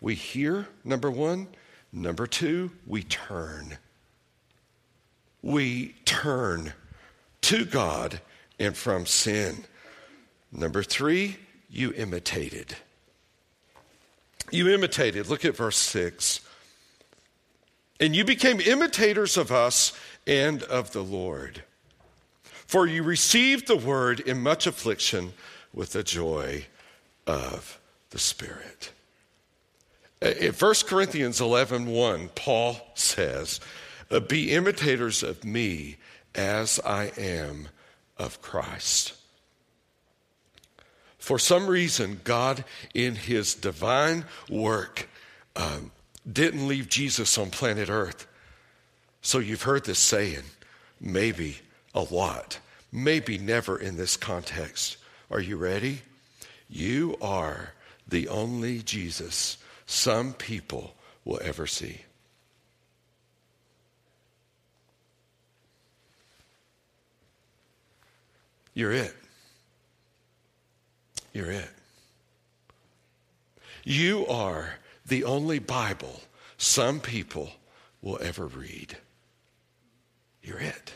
We 0.00 0.14
hear, 0.14 0.68
number 0.84 1.10
one. 1.10 1.48
Number 1.92 2.26
two, 2.26 2.72
we 2.86 3.02
turn. 3.02 3.78
We 5.42 5.94
turn 6.04 6.72
to 7.42 7.64
God 7.64 8.20
and 8.58 8.76
from 8.76 9.06
sin. 9.06 9.64
Number 10.52 10.82
three, 10.82 11.36
you 11.70 11.92
imitated. 11.92 12.76
You 14.50 14.68
imitated. 14.68 15.28
Look 15.28 15.44
at 15.44 15.56
verse 15.56 15.76
6. 15.76 16.40
And 17.98 18.14
you 18.14 18.24
became 18.24 18.60
imitators 18.60 19.36
of 19.36 19.50
us 19.50 19.92
and 20.26 20.62
of 20.64 20.92
the 20.92 21.02
Lord. 21.02 21.62
For 22.66 22.86
you 22.86 23.02
received 23.02 23.68
the 23.68 23.76
word 23.76 24.20
in 24.20 24.42
much 24.42 24.66
affliction 24.66 25.32
with 25.72 25.92
the 25.92 26.02
joy 26.02 26.66
of 27.26 27.78
the 28.10 28.18
Spirit. 28.18 28.90
In 30.20 30.52
1 30.52 30.74
Corinthians 30.86 31.40
11 31.40 31.86
1, 31.86 32.30
Paul 32.34 32.76
says, 32.94 33.60
uh, 34.10 34.20
Be 34.20 34.52
imitators 34.52 35.22
of 35.22 35.44
me 35.44 35.96
as 36.34 36.80
I 36.84 37.12
am 37.16 37.68
of 38.18 38.40
Christ. 38.40 39.14
For 41.18 41.38
some 41.38 41.66
reason, 41.66 42.20
God, 42.24 42.64
in 42.94 43.16
his 43.16 43.54
divine 43.54 44.24
work, 44.48 45.08
um, 45.54 45.90
didn't 46.30 46.66
leave 46.66 46.88
Jesus 46.88 47.38
on 47.38 47.50
planet 47.50 47.88
Earth. 47.88 48.26
So 49.22 49.38
you've 49.38 49.62
heard 49.62 49.84
this 49.84 49.98
saying, 49.98 50.42
maybe 51.00 51.58
a 51.94 52.02
lot. 52.02 52.58
maybe 52.96 53.36
never 53.38 53.78
in 53.78 53.96
this 53.96 54.16
context. 54.16 54.96
Are 55.30 55.40
you 55.40 55.56
ready? 55.56 56.00
You 56.68 57.16
are 57.20 57.72
the 58.08 58.28
only 58.28 58.80
Jesus 58.82 59.58
some 59.86 60.32
people 60.32 60.94
will 61.24 61.40
ever 61.42 61.66
see. 61.66 62.00
You're 68.74 68.92
it. 68.92 69.14
You're 71.32 71.50
it. 71.50 71.70
You 73.84 74.26
are 74.26 74.74
the 75.06 75.24
only 75.24 75.58
Bible 75.58 76.20
some 76.58 77.00
people 77.00 77.50
will 78.02 78.18
ever 78.20 78.46
read. 78.46 78.96
You're 80.42 80.58
it. 80.58 80.94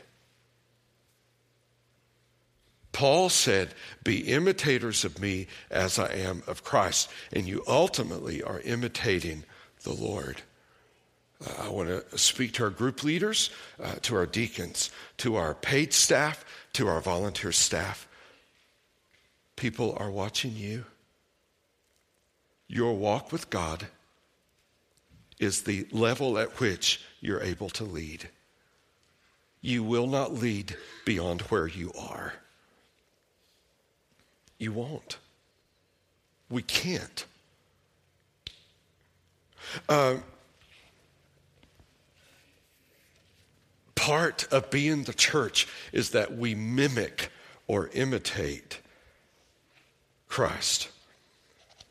Paul 2.92 3.28
said, 3.28 3.74
Be 4.04 4.20
imitators 4.20 5.04
of 5.04 5.20
me 5.20 5.46
as 5.70 5.98
I 5.98 6.12
am 6.12 6.42
of 6.46 6.64
Christ. 6.64 7.08
And 7.32 7.46
you 7.46 7.62
ultimately 7.66 8.42
are 8.42 8.60
imitating 8.60 9.44
the 9.84 9.92
Lord. 9.92 10.42
Uh, 11.44 11.64
I 11.64 11.68
want 11.68 11.88
to 11.88 12.18
speak 12.18 12.52
to 12.54 12.64
our 12.64 12.70
group 12.70 13.02
leaders, 13.02 13.50
uh, 13.82 13.94
to 14.02 14.16
our 14.16 14.26
deacons, 14.26 14.90
to 15.18 15.36
our 15.36 15.54
paid 15.54 15.92
staff, 15.92 16.44
to 16.74 16.88
our 16.88 17.00
volunteer 17.00 17.52
staff. 17.52 18.06
People 19.56 19.96
are 19.98 20.10
watching 20.10 20.56
you. 20.56 20.84
Your 22.68 22.94
walk 22.94 23.32
with 23.32 23.50
God 23.50 23.86
is 25.40 25.62
the 25.62 25.86
level 25.90 26.38
at 26.38 26.60
which 26.60 27.00
you're 27.20 27.42
able 27.42 27.70
to 27.70 27.82
lead. 27.82 28.28
You 29.60 29.82
will 29.82 30.06
not 30.06 30.32
lead 30.32 30.76
beyond 31.04 31.40
where 31.42 31.66
you 31.66 31.92
are. 31.98 32.34
You 34.58 34.72
won't. 34.72 35.18
We 36.48 36.62
can't. 36.62 37.24
Uh, 39.88 40.16
part 43.94 44.46
of 44.52 44.70
being 44.70 45.04
the 45.04 45.14
church 45.14 45.66
is 45.92 46.10
that 46.10 46.36
we 46.36 46.54
mimic 46.54 47.30
or 47.66 47.88
imitate 47.92 48.80
Christ. 50.28 50.88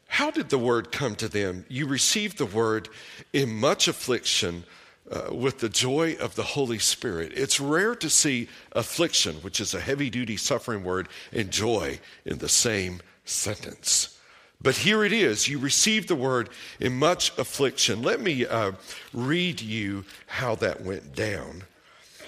How 0.09 0.31
did 0.31 0.49
the 0.49 0.57
word 0.57 0.91
come 0.91 1.15
to 1.15 1.29
them? 1.29 1.65
You 1.69 1.85
received 1.85 2.39
the 2.39 2.45
word 2.45 2.89
in 3.31 3.53
much 3.53 3.87
affliction 3.87 4.65
uh, 5.09 5.33
with 5.33 5.59
the 5.59 5.69
joy 5.69 6.17
of 6.19 6.35
the 6.35 6.43
Holy 6.43 6.79
Spirit. 6.79 7.31
It's 7.35 7.59
rare 7.59 7.95
to 7.95 8.09
see 8.09 8.49
affliction, 8.71 9.35
which 9.37 9.61
is 9.61 9.73
a 9.73 9.79
heavy 9.79 10.09
duty 10.09 10.35
suffering 10.35 10.83
word, 10.83 11.09
and 11.31 11.51
joy 11.51 11.99
in 12.25 12.39
the 12.39 12.49
same 12.49 13.01
sentence. 13.23 14.19
But 14.59 14.77
here 14.77 15.05
it 15.05 15.13
is. 15.13 15.47
You 15.47 15.59
received 15.59 16.09
the 16.09 16.15
word 16.15 16.49
in 16.79 16.97
much 16.97 17.37
affliction. 17.37 18.01
Let 18.01 18.19
me 18.19 18.45
uh, 18.45 18.73
read 19.13 19.61
you 19.61 20.05
how 20.25 20.55
that 20.55 20.81
went 20.81 21.15
down. 21.15 21.63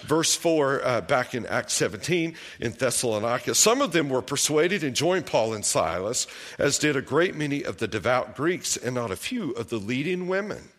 Verse 0.01 0.35
4, 0.35 0.85
uh, 0.85 1.01
back 1.01 1.33
in 1.35 1.45
Acts 1.45 1.73
17 1.73 2.35
in 2.59 2.71
Thessalonica, 2.71 3.55
some 3.55 3.81
of 3.81 3.91
them 3.91 4.09
were 4.09 4.21
persuaded 4.21 4.83
and 4.83 4.95
joined 4.95 5.25
Paul 5.25 5.53
and 5.53 5.65
Silas, 5.65 6.27
as 6.57 6.79
did 6.79 6.95
a 6.95 7.01
great 7.01 7.35
many 7.35 7.63
of 7.63 7.77
the 7.77 7.87
devout 7.87 8.35
Greeks 8.35 8.77
and 8.77 8.95
not 8.95 9.11
a 9.11 9.15
few 9.15 9.51
of 9.51 9.69
the 9.69 9.77
leading 9.77 10.27
women. 10.27 10.69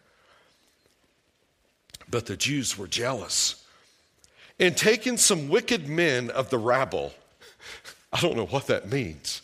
But 2.11 2.27
the 2.27 2.37
Jews 2.37 2.77
were 2.77 2.89
jealous. 2.89 3.65
And 4.59 4.77
taking 4.77 5.17
some 5.17 5.49
wicked 5.49 5.89
men 5.89 6.31
of 6.31 6.51
the 6.51 6.59
rabble, 6.59 7.15
I 8.13 8.21
don't 8.21 8.37
know 8.37 8.47
what 8.47 8.67
that 8.67 8.91
means. 8.91 9.43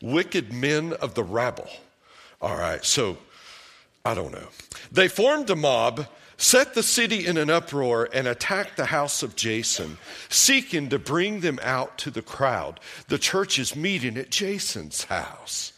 Wicked 0.00 0.52
men 0.52 0.92
of 0.92 1.14
the 1.14 1.24
rabble. 1.24 1.68
All 2.40 2.56
right, 2.56 2.84
so 2.84 3.18
I 4.04 4.14
don't 4.14 4.32
know. 4.32 4.48
They 4.92 5.08
formed 5.08 5.50
a 5.50 5.56
mob 5.56 6.06
set 6.38 6.72
the 6.72 6.82
city 6.82 7.26
in 7.26 7.36
an 7.36 7.50
uproar 7.50 8.08
and 8.12 8.26
attacked 8.26 8.76
the 8.76 8.86
house 8.86 9.22
of 9.22 9.36
Jason, 9.36 9.98
seeking 10.30 10.88
to 10.88 10.98
bring 10.98 11.40
them 11.40 11.58
out 11.62 11.98
to 11.98 12.10
the 12.10 12.22
crowd. 12.22 12.80
The 13.08 13.18
church 13.18 13.58
is 13.58 13.76
meeting 13.76 14.16
at 14.16 14.30
Jason's 14.30 15.04
house 15.04 15.72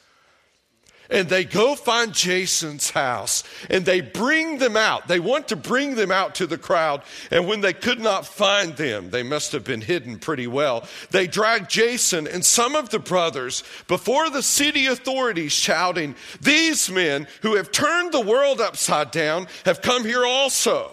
and 1.11 1.29
they 1.29 1.45
go 1.45 1.75
find 1.75 2.13
Jason's 2.13 2.91
house 2.91 3.43
and 3.69 3.85
they 3.85 4.01
bring 4.01 4.59
them 4.59 4.77
out. 4.77 5.09
They 5.09 5.21
want 5.21 5.49
to 5.49 5.57
bring 5.57 5.97
them 5.97 6.11
out 6.11 6.37
to 6.37 6.47
the 6.47 6.59
crowd. 6.59 7.03
And 7.31 7.49
when 7.49 7.61
they 7.61 7.73
could 7.73 8.01
not 8.01 8.27
find 8.27 8.77
them, 8.77 9.11
they 9.11 9.23
must 9.23 9.53
have 9.53 9.65
been 9.65 9.81
hidden 9.81 10.19
pretty 10.19 10.47
well. 10.47 10.87
They 11.11 11.27
drag 11.27 11.69
Jason 11.69 12.27
and 12.27 12.45
some 12.45 12.77
of 12.77 12.91
the 12.91 12.99
brothers 12.99 13.65
before 13.89 14.31
the 14.31 14.43
city 14.43 14.87
authorities, 14.87 15.53
shouting, 15.53 16.15
These 16.41 16.91
men 16.91 17.27
who 17.43 17.57
have 17.57 17.73
turned 17.73 18.13
the 18.13 18.21
world 18.21 18.61
upside 18.61 19.11
down 19.11 19.49
have 19.65 19.83
come 19.83 20.05
here 20.05 20.25
also. 20.25 20.93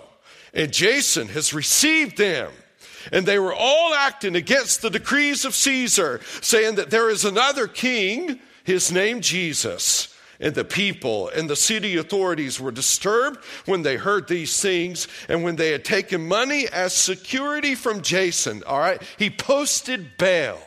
And 0.53 0.73
Jason 0.73 1.27
has 1.29 1.53
received 1.53 2.17
them. 2.17 2.51
And 3.11 3.25
they 3.25 3.39
were 3.39 3.53
all 3.53 3.93
acting 3.93 4.35
against 4.35 4.81
the 4.81 4.89
decrees 4.89 5.45
of 5.45 5.55
Caesar, 5.55 6.19
saying 6.41 6.75
that 6.75 6.89
there 6.89 7.09
is 7.09 7.23
another 7.23 7.67
king 7.67 8.41
his 8.67 8.91
name 8.91 9.21
Jesus. 9.21 10.13
And 10.41 10.53
the 10.53 10.65
people 10.65 11.29
and 11.29 11.49
the 11.49 11.55
city 11.55 11.95
authorities 11.95 12.59
were 12.59 12.69
disturbed 12.69 13.39
when 13.65 13.81
they 13.81 13.95
heard 13.95 14.27
these 14.27 14.61
things 14.61 15.07
and 15.29 15.43
when 15.43 15.55
they 15.55 15.71
had 15.71 15.85
taken 15.85 16.27
money 16.27 16.67
as 16.67 16.93
security 16.93 17.73
from 17.73 18.01
Jason. 18.01 18.61
All 18.67 18.77
right, 18.77 19.01
he 19.17 19.29
posted 19.29 20.17
bail. 20.17 20.59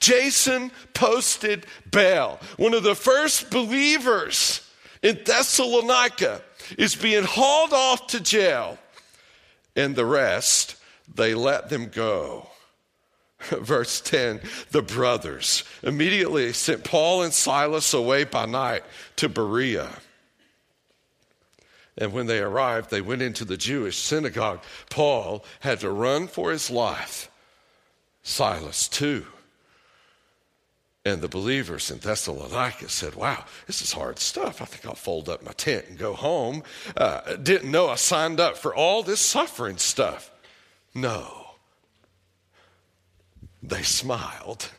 Jason 0.00 0.72
posted 0.94 1.66
bail. 1.90 2.40
One 2.56 2.72
of 2.72 2.82
the 2.82 2.96
first 2.96 3.50
believers 3.50 4.66
in 5.02 5.20
Thessalonica 5.24 6.40
is 6.78 6.96
being 6.96 7.24
hauled 7.24 7.74
off 7.74 8.08
to 8.08 8.20
jail, 8.20 8.78
and 9.76 9.94
the 9.94 10.06
rest, 10.06 10.74
they 11.14 11.34
let 11.34 11.68
them 11.68 11.90
go. 11.90 12.48
Verse 13.50 14.00
10 14.00 14.40
the 14.70 14.82
brothers 14.82 15.64
immediately 15.82 16.52
sent 16.52 16.84
Paul 16.84 17.22
and 17.22 17.32
Silas 17.32 17.94
away 17.94 18.24
by 18.24 18.46
night 18.46 18.82
to 19.16 19.28
Berea. 19.28 19.88
And 21.98 22.12
when 22.12 22.26
they 22.26 22.40
arrived, 22.40 22.90
they 22.90 23.00
went 23.00 23.22
into 23.22 23.44
the 23.44 23.56
Jewish 23.56 23.98
synagogue. 23.98 24.62
Paul 24.88 25.44
had 25.60 25.80
to 25.80 25.90
run 25.90 26.28
for 26.28 26.50
his 26.50 26.70
life. 26.70 27.30
Silas, 28.22 28.88
too. 28.88 29.26
And 31.04 31.22
the 31.22 31.28
believers 31.28 31.90
in 31.90 31.98
Thessalonica 31.98 32.88
said, 32.88 33.14
Wow, 33.14 33.44
this 33.66 33.80
is 33.80 33.92
hard 33.92 34.18
stuff. 34.18 34.60
I 34.60 34.66
think 34.66 34.86
I'll 34.86 34.94
fold 34.94 35.28
up 35.28 35.42
my 35.42 35.52
tent 35.52 35.86
and 35.88 35.98
go 35.98 36.12
home. 36.12 36.62
Uh, 36.96 37.36
didn't 37.36 37.70
know 37.70 37.88
I 37.88 37.94
signed 37.94 38.38
up 38.38 38.58
for 38.58 38.74
all 38.74 39.02
this 39.02 39.20
suffering 39.20 39.78
stuff. 39.78 40.30
No. 40.94 41.39
They 43.62 43.82
smiled. 43.82 44.70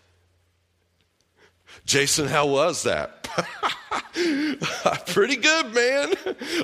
Jason, 1.85 2.27
how 2.27 2.47
was 2.47 2.83
that? 2.83 3.27
Pretty 5.07 5.37
good, 5.37 5.73
man. 5.73 6.13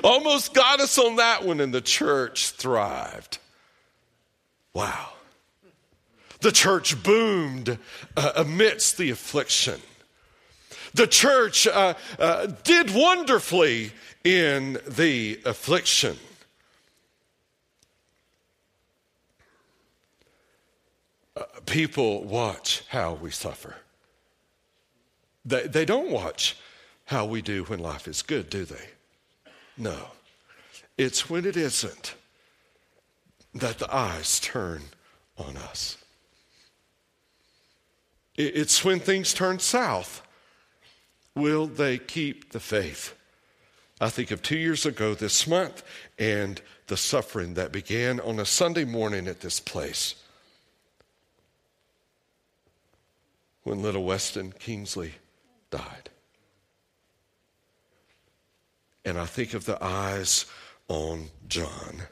Almost 0.04 0.54
got 0.54 0.80
us 0.80 0.98
on 0.98 1.16
that 1.16 1.44
one, 1.44 1.60
and 1.60 1.72
the 1.72 1.80
church 1.80 2.50
thrived. 2.50 3.38
Wow. 4.74 5.10
The 6.40 6.52
church 6.52 7.02
boomed 7.02 7.78
uh, 8.16 8.32
amidst 8.36 8.96
the 8.96 9.10
affliction. 9.10 9.80
The 10.94 11.06
church 11.06 11.66
uh, 11.66 11.94
uh, 12.18 12.46
did 12.64 12.94
wonderfully 12.94 13.92
in 14.24 14.78
the 14.86 15.40
affliction. 15.44 16.16
People 21.68 22.24
watch 22.24 22.82
how 22.88 23.14
we 23.14 23.30
suffer. 23.30 23.76
They, 25.44 25.66
they 25.66 25.84
don't 25.84 26.10
watch 26.10 26.56
how 27.06 27.24
we 27.24 27.42
do 27.42 27.64
when 27.64 27.78
life 27.78 28.06
is 28.06 28.22
good, 28.22 28.50
do 28.50 28.64
they? 28.64 28.88
No. 29.76 29.96
It's 30.96 31.30
when 31.30 31.46
it 31.46 31.56
isn't 31.56 32.14
that 33.54 33.78
the 33.78 33.94
eyes 33.94 34.40
turn 34.40 34.82
on 35.36 35.56
us. 35.56 35.96
It's 38.36 38.84
when 38.84 39.00
things 39.00 39.34
turn 39.34 39.58
south. 39.58 40.22
Will 41.34 41.66
they 41.66 41.98
keep 41.98 42.52
the 42.52 42.60
faith? 42.60 43.14
I 44.00 44.10
think 44.10 44.30
of 44.30 44.42
two 44.42 44.56
years 44.56 44.86
ago 44.86 45.14
this 45.14 45.46
month 45.46 45.82
and 46.18 46.60
the 46.86 46.96
suffering 46.96 47.54
that 47.54 47.72
began 47.72 48.20
on 48.20 48.38
a 48.38 48.44
Sunday 48.44 48.84
morning 48.84 49.26
at 49.26 49.40
this 49.40 49.58
place. 49.58 50.14
When 53.68 53.82
little 53.82 54.04
Weston 54.04 54.50
Kingsley 54.58 55.12
died. 55.70 56.08
And 59.04 59.18
I 59.18 59.26
think 59.26 59.52
of 59.52 59.66
the 59.66 59.82
eyes 59.84 60.46
on 60.88 61.26
John 61.46 62.02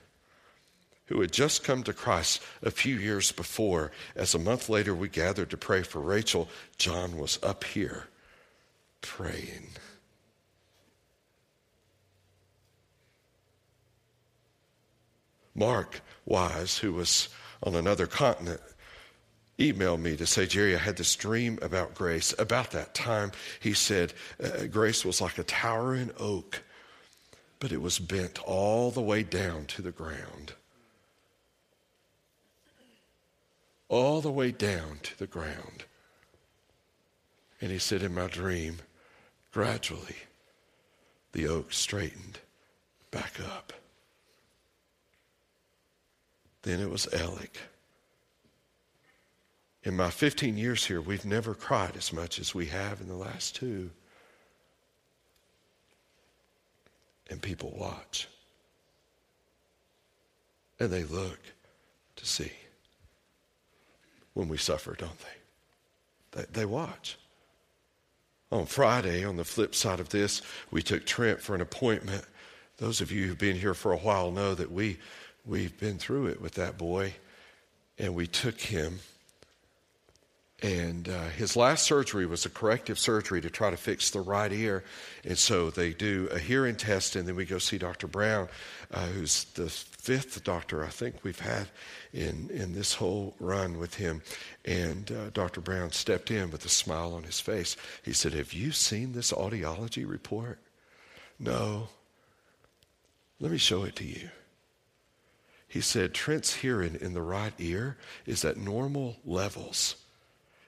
who 1.06 1.20
had 1.20 1.32
just 1.32 1.64
come 1.64 1.82
to 1.84 1.94
Christ 1.94 2.42
a 2.62 2.70
few 2.70 2.96
years 2.96 3.32
before. 3.32 3.90
As 4.14 4.34
a 4.34 4.38
month 4.38 4.68
later 4.68 4.94
we 4.94 5.08
gathered 5.08 5.48
to 5.50 5.56
pray 5.56 5.82
for 5.82 6.00
Rachel, 6.00 6.48
John 6.76 7.16
was 7.16 7.38
up 7.42 7.64
here 7.64 8.04
praying. 9.00 9.68
Mark 15.54 16.02
Wise, 16.26 16.76
who 16.76 16.92
was 16.92 17.30
on 17.62 17.74
another 17.74 18.06
continent, 18.06 18.60
emailed 19.58 20.00
me 20.00 20.16
to 20.16 20.26
say, 20.26 20.46
Jerry, 20.46 20.74
I 20.74 20.78
had 20.78 20.96
this 20.96 21.14
dream 21.16 21.58
about 21.62 21.94
grace. 21.94 22.34
About 22.38 22.70
that 22.72 22.94
time, 22.94 23.32
he 23.60 23.72
said, 23.72 24.12
uh, 24.42 24.66
grace 24.66 25.04
was 25.04 25.20
like 25.20 25.38
a 25.38 25.44
towering 25.44 26.10
oak, 26.18 26.62
but 27.58 27.72
it 27.72 27.80
was 27.80 27.98
bent 27.98 28.38
all 28.44 28.90
the 28.90 29.00
way 29.00 29.22
down 29.22 29.64
to 29.66 29.82
the 29.82 29.90
ground. 29.90 30.52
All 33.88 34.20
the 34.20 34.32
way 34.32 34.50
down 34.50 34.98
to 35.04 35.18
the 35.18 35.26
ground. 35.26 35.84
And 37.60 37.70
he 37.70 37.78
said, 37.78 38.02
in 38.02 38.14
my 38.14 38.26
dream, 38.26 38.78
gradually, 39.52 40.16
the 41.32 41.48
oak 41.48 41.72
straightened 41.72 42.40
back 43.10 43.40
up. 43.40 43.72
Then 46.62 46.80
it 46.80 46.90
was 46.90 47.12
Alec. 47.14 47.58
In 49.86 49.94
my 49.94 50.10
15 50.10 50.56
years 50.56 50.84
here, 50.84 51.00
we've 51.00 51.24
never 51.24 51.54
cried 51.54 51.96
as 51.96 52.12
much 52.12 52.40
as 52.40 52.52
we 52.52 52.66
have 52.66 53.00
in 53.00 53.06
the 53.06 53.14
last 53.14 53.54
two. 53.54 53.88
And 57.30 57.40
people 57.40 57.72
watch. 57.78 58.26
And 60.80 60.90
they 60.90 61.04
look 61.04 61.38
to 62.16 62.26
see 62.26 62.50
when 64.34 64.48
we 64.48 64.56
suffer, 64.56 64.96
don't 64.98 65.20
they? 65.20 66.40
They, 66.40 66.46
they 66.62 66.64
watch. 66.64 67.16
On 68.50 68.66
Friday, 68.66 69.24
on 69.24 69.36
the 69.36 69.44
flip 69.44 69.72
side 69.72 70.00
of 70.00 70.08
this, 70.08 70.42
we 70.72 70.82
took 70.82 71.06
Trent 71.06 71.40
for 71.40 71.54
an 71.54 71.60
appointment. 71.60 72.24
Those 72.78 73.00
of 73.00 73.12
you 73.12 73.28
who've 73.28 73.38
been 73.38 73.54
here 73.54 73.74
for 73.74 73.92
a 73.92 73.98
while 73.98 74.32
know 74.32 74.52
that 74.56 74.72
we, 74.72 74.98
we've 75.44 75.78
been 75.78 75.96
through 75.96 76.26
it 76.26 76.40
with 76.40 76.54
that 76.54 76.76
boy, 76.76 77.14
and 77.98 78.16
we 78.16 78.26
took 78.26 78.60
him 78.60 78.98
and 80.62 81.10
uh, 81.10 81.28
his 81.28 81.54
last 81.54 81.84
surgery 81.84 82.24
was 82.24 82.46
a 82.46 82.50
corrective 82.50 82.98
surgery 82.98 83.42
to 83.42 83.50
try 83.50 83.70
to 83.70 83.76
fix 83.76 84.08
the 84.08 84.22
right 84.22 84.50
ear. 84.50 84.84
And 85.22 85.36
so 85.36 85.68
they 85.68 85.92
do 85.92 86.28
a 86.32 86.38
hearing 86.38 86.76
test, 86.76 87.14
and 87.14 87.28
then 87.28 87.36
we 87.36 87.44
go 87.44 87.58
see 87.58 87.76
Dr. 87.76 88.06
Brown, 88.06 88.48
uh, 88.90 89.06
who's 89.08 89.44
the 89.54 89.68
fifth 89.68 90.42
doctor 90.44 90.82
I 90.82 90.88
think 90.88 91.16
we've 91.22 91.38
had 91.38 91.68
in, 92.14 92.48
in 92.50 92.72
this 92.72 92.94
whole 92.94 93.34
run 93.38 93.78
with 93.78 93.96
him. 93.96 94.22
And 94.64 95.12
uh, 95.12 95.30
Dr. 95.30 95.60
Brown 95.60 95.92
stepped 95.92 96.30
in 96.30 96.50
with 96.50 96.64
a 96.64 96.70
smile 96.70 97.12
on 97.12 97.24
his 97.24 97.38
face. 97.38 97.76
He 98.02 98.14
said, 98.14 98.32
Have 98.32 98.54
you 98.54 98.72
seen 98.72 99.12
this 99.12 99.32
audiology 99.32 100.08
report? 100.08 100.58
No. 101.38 101.88
Let 103.40 103.52
me 103.52 103.58
show 103.58 103.84
it 103.84 103.94
to 103.96 104.04
you. 104.04 104.30
He 105.68 105.82
said, 105.82 106.14
Trent's 106.14 106.54
hearing 106.54 106.96
in 106.98 107.12
the 107.12 107.20
right 107.20 107.52
ear 107.58 107.98
is 108.24 108.42
at 108.46 108.56
normal 108.56 109.16
levels 109.26 109.96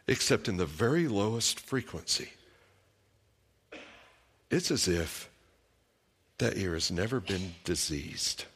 except 0.08 0.48
in 0.48 0.56
the 0.56 0.66
very 0.66 1.06
lowest 1.06 1.60
frequency. 1.60 2.30
It's 4.50 4.70
as 4.70 4.88
if 4.88 5.28
that 6.38 6.56
ear 6.56 6.72
has 6.72 6.90
never 6.90 7.20
been 7.20 7.54
diseased. 7.64 8.46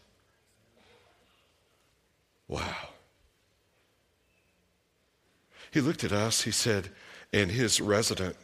Wow. 2.49 2.89
He 5.71 5.81
looked 5.81 6.05
at 6.05 6.13
us, 6.13 6.43
he 6.43 6.51
said, 6.51 6.89
and 7.33 7.51
his 7.51 7.81
resident 7.81 8.37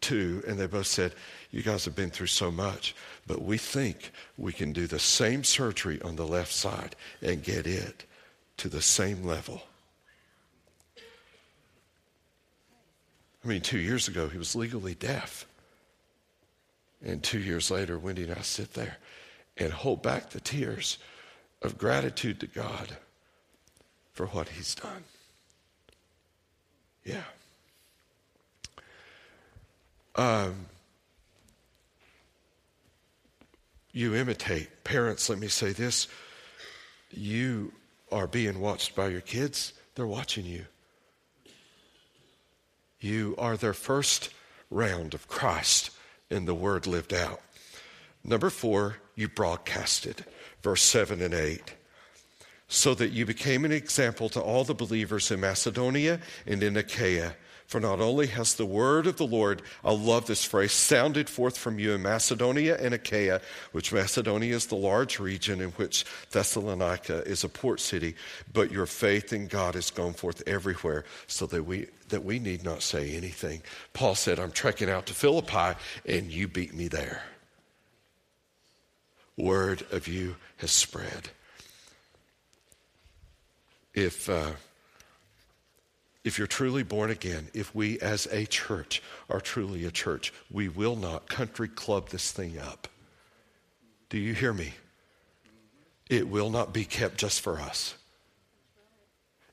too, 0.00 0.42
and 0.46 0.58
they 0.58 0.66
both 0.66 0.86
said, 0.86 1.14
You 1.50 1.62
guys 1.62 1.84
have 1.84 1.96
been 1.96 2.10
through 2.10 2.26
so 2.26 2.50
much, 2.50 2.94
but 3.26 3.42
we 3.42 3.58
think 3.58 4.12
we 4.36 4.52
can 4.52 4.72
do 4.72 4.86
the 4.86 4.98
same 4.98 5.44
surgery 5.44 6.00
on 6.02 6.16
the 6.16 6.26
left 6.26 6.52
side 6.52 6.96
and 7.22 7.42
get 7.42 7.66
it 7.66 8.04
to 8.58 8.68
the 8.68 8.82
same 8.82 9.24
level. 9.24 9.62
I 13.44 13.48
mean, 13.48 13.60
two 13.60 13.78
years 13.78 14.08
ago, 14.08 14.28
he 14.28 14.38
was 14.38 14.56
legally 14.56 14.94
deaf. 14.94 15.46
And 17.04 17.22
two 17.22 17.38
years 17.38 17.70
later, 17.70 17.98
Wendy 17.98 18.22
and 18.22 18.32
I 18.32 18.40
sit 18.40 18.72
there 18.72 18.96
and 19.58 19.72
hold 19.72 20.02
back 20.02 20.30
the 20.30 20.40
tears 20.40 20.98
of 21.60 21.76
gratitude 21.76 22.40
to 22.40 22.46
God 22.46 22.96
for 24.12 24.26
what 24.26 24.48
he's 24.48 24.74
done. 24.74 25.04
Yeah. 27.04 27.22
Um, 30.16 30.66
you 33.92 34.14
imitate. 34.14 34.84
Parents, 34.84 35.28
let 35.28 35.38
me 35.38 35.48
say 35.48 35.72
this. 35.72 36.08
You 37.10 37.72
are 38.10 38.26
being 38.26 38.60
watched 38.60 38.94
by 38.94 39.08
your 39.08 39.20
kids, 39.20 39.72
they're 39.94 40.06
watching 40.06 40.46
you. 40.46 40.64
You 43.04 43.34
are 43.36 43.58
their 43.58 43.74
first 43.74 44.30
round 44.70 45.12
of 45.12 45.28
Christ 45.28 45.90
in 46.30 46.46
the 46.46 46.54
word 46.54 46.86
lived 46.86 47.12
out. 47.12 47.42
Number 48.24 48.48
four, 48.48 48.96
you 49.14 49.28
broadcasted. 49.28 50.24
Verse 50.62 50.80
7 50.80 51.20
and 51.20 51.34
8. 51.34 51.74
So 52.66 52.94
that 52.94 53.10
you 53.10 53.26
became 53.26 53.66
an 53.66 53.72
example 53.72 54.30
to 54.30 54.40
all 54.40 54.64
the 54.64 54.72
believers 54.72 55.30
in 55.30 55.40
Macedonia 55.40 56.18
and 56.46 56.62
in 56.62 56.78
Achaia. 56.78 57.34
For 57.66 57.80
not 57.80 58.00
only 58.00 58.26
has 58.28 58.54
the 58.54 58.66
word 58.66 59.06
of 59.06 59.16
the 59.16 59.26
Lord, 59.26 59.62
I 59.82 59.92
love 59.92 60.26
this 60.26 60.44
phrase, 60.44 60.72
sounded 60.72 61.28
forth 61.28 61.56
from 61.56 61.78
you 61.78 61.92
in 61.92 62.02
Macedonia 62.02 62.76
and 62.78 62.94
Achaia, 62.94 63.40
which 63.72 63.92
Macedonia 63.92 64.54
is 64.54 64.66
the 64.66 64.76
large 64.76 65.18
region 65.18 65.60
in 65.60 65.70
which 65.70 66.04
Thessalonica 66.30 67.22
is 67.26 67.42
a 67.42 67.48
port 67.48 67.80
city, 67.80 68.14
but 68.52 68.70
your 68.70 68.86
faith 68.86 69.32
in 69.32 69.46
God 69.46 69.74
has 69.74 69.90
gone 69.90 70.12
forth 70.12 70.42
everywhere, 70.46 71.04
so 71.26 71.46
that 71.46 71.64
we 71.64 71.88
that 72.10 72.24
we 72.24 72.38
need 72.38 72.62
not 72.62 72.82
say 72.82 73.16
anything. 73.16 73.62
Paul 73.94 74.14
said, 74.14 74.38
I'm 74.38 74.52
trekking 74.52 74.90
out 74.90 75.06
to 75.06 75.14
Philippi, 75.14 75.78
and 76.06 76.30
you 76.30 76.46
beat 76.46 76.74
me 76.74 76.86
there. 76.86 77.22
Word 79.36 79.84
of 79.90 80.06
you 80.06 80.36
has 80.58 80.70
spread. 80.70 81.30
If 83.94 84.28
uh, 84.28 84.52
if 86.24 86.38
you're 86.38 86.46
truly 86.46 86.82
born 86.82 87.10
again, 87.10 87.48
if 87.52 87.74
we 87.74 88.00
as 88.00 88.26
a 88.32 88.46
church 88.46 89.02
are 89.28 89.40
truly 89.40 89.84
a 89.84 89.90
church, 89.90 90.32
we 90.50 90.68
will 90.68 90.96
not 90.96 91.28
country 91.28 91.68
club 91.68 92.08
this 92.08 92.32
thing 92.32 92.58
up. 92.58 92.88
Do 94.08 94.18
you 94.18 94.32
hear 94.32 94.54
me? 94.54 94.72
It 96.08 96.28
will 96.28 96.50
not 96.50 96.72
be 96.72 96.84
kept 96.84 97.18
just 97.18 97.42
for 97.42 97.60
us. 97.60 97.94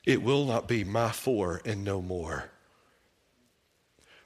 It 0.05 0.23
will 0.23 0.45
not 0.45 0.67
be 0.67 0.83
my 0.83 1.11
four 1.11 1.61
and 1.65 1.83
no 1.83 2.01
more. 2.01 2.49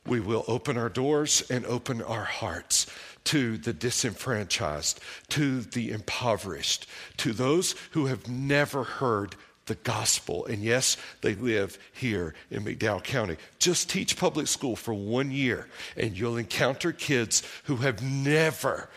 We 0.05 0.19
will 0.19 0.45
open 0.47 0.77
our 0.77 0.89
doors 0.89 1.43
and 1.49 1.65
open 1.65 2.01
our 2.01 2.23
hearts 2.23 2.85
to 3.25 3.57
the 3.57 3.73
disenfranchised, 3.73 4.99
to 5.29 5.61
the 5.61 5.91
impoverished, 5.91 6.87
to 7.17 7.33
those 7.33 7.73
who 7.91 8.05
have 8.05 8.29
never 8.29 8.83
heard 8.83 9.35
the 9.65 9.75
gospel. 9.75 10.45
And 10.45 10.63
yes, 10.63 10.97
they 11.21 11.35
live 11.35 11.77
here 11.93 12.33
in 12.51 12.63
McDowell 12.63 13.03
County. 13.03 13.37
Just 13.59 13.89
teach 13.89 14.17
public 14.17 14.47
school 14.47 14.75
for 14.75 14.93
one 14.93 15.31
year, 15.31 15.67
and 15.97 16.17
you'll 16.17 16.37
encounter 16.37 16.91
kids 16.91 17.43
who 17.65 17.77
have 17.77 18.01
never, 18.03 18.89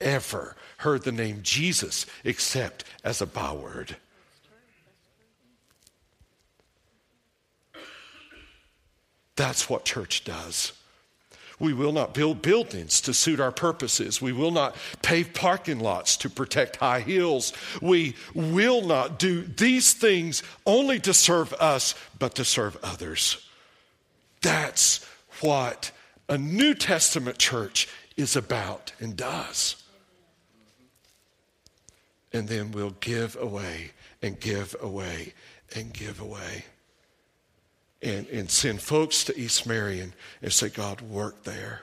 ever 0.00 0.56
heard 0.78 1.02
the 1.02 1.12
name 1.12 1.40
Jesus 1.42 2.06
except 2.24 2.84
as 3.04 3.20
a 3.20 3.26
byword. 3.26 3.96
That's 9.36 9.68
what 9.68 9.84
church 9.84 10.24
does. 10.24 10.72
We 11.62 11.74
will 11.74 11.92
not 11.92 12.12
build 12.12 12.42
buildings 12.42 13.00
to 13.02 13.14
suit 13.14 13.38
our 13.38 13.52
purposes. 13.52 14.20
We 14.20 14.32
will 14.32 14.50
not 14.50 14.74
pave 15.00 15.32
parking 15.32 15.78
lots 15.78 16.16
to 16.16 16.28
protect 16.28 16.78
high 16.78 17.02
hills. 17.02 17.52
We 17.80 18.16
will 18.34 18.82
not 18.82 19.20
do 19.20 19.42
these 19.42 19.94
things 19.94 20.42
only 20.66 20.98
to 20.98 21.14
serve 21.14 21.52
us, 21.52 21.94
but 22.18 22.34
to 22.34 22.44
serve 22.44 22.76
others. 22.82 23.48
That's 24.40 25.06
what 25.40 25.92
a 26.28 26.36
New 26.36 26.74
Testament 26.74 27.38
church 27.38 27.88
is 28.16 28.34
about 28.34 28.92
and 28.98 29.16
does. 29.16 29.80
And 32.32 32.48
then 32.48 32.72
we'll 32.72 32.96
give 32.98 33.36
away 33.36 33.92
and 34.20 34.40
give 34.40 34.74
away 34.80 35.32
and 35.76 35.92
give 35.92 36.20
away 36.20 36.64
and, 38.02 38.26
and 38.28 38.50
send 38.50 38.80
folks 38.80 39.24
to 39.24 39.38
East 39.38 39.66
Marion 39.66 40.12
and 40.42 40.52
say, 40.52 40.68
God, 40.68 41.00
work 41.02 41.44
there. 41.44 41.82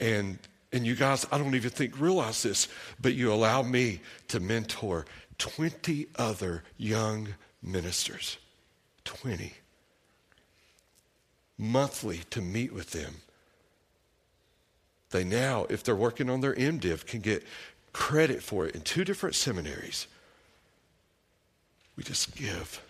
And 0.00 0.38
And 0.72 0.86
you 0.86 0.96
guys, 0.96 1.26
I 1.30 1.38
don't 1.38 1.54
even 1.54 1.70
think 1.70 2.00
realize 2.00 2.42
this, 2.42 2.68
but 3.00 3.14
you 3.14 3.32
allow 3.32 3.62
me 3.62 4.00
to 4.28 4.40
mentor 4.40 5.06
20 5.38 6.06
other 6.16 6.64
young 6.76 7.28
ministers. 7.62 8.38
20. 9.04 9.52
Monthly 11.58 12.18
to 12.30 12.40
meet 12.40 12.72
with 12.72 12.90
them. 12.90 13.16
They 15.10 15.24
now, 15.24 15.66
if 15.70 15.84
they're 15.84 15.96
working 15.96 16.28
on 16.28 16.40
their 16.40 16.54
MDiv, 16.54 17.06
can 17.06 17.20
get 17.20 17.44
credit 17.92 18.42
for 18.42 18.66
it 18.66 18.74
in 18.74 18.80
two 18.82 19.04
different 19.04 19.34
seminaries. 19.34 20.06
We 21.96 22.02
just 22.02 22.34
give. 22.34 22.82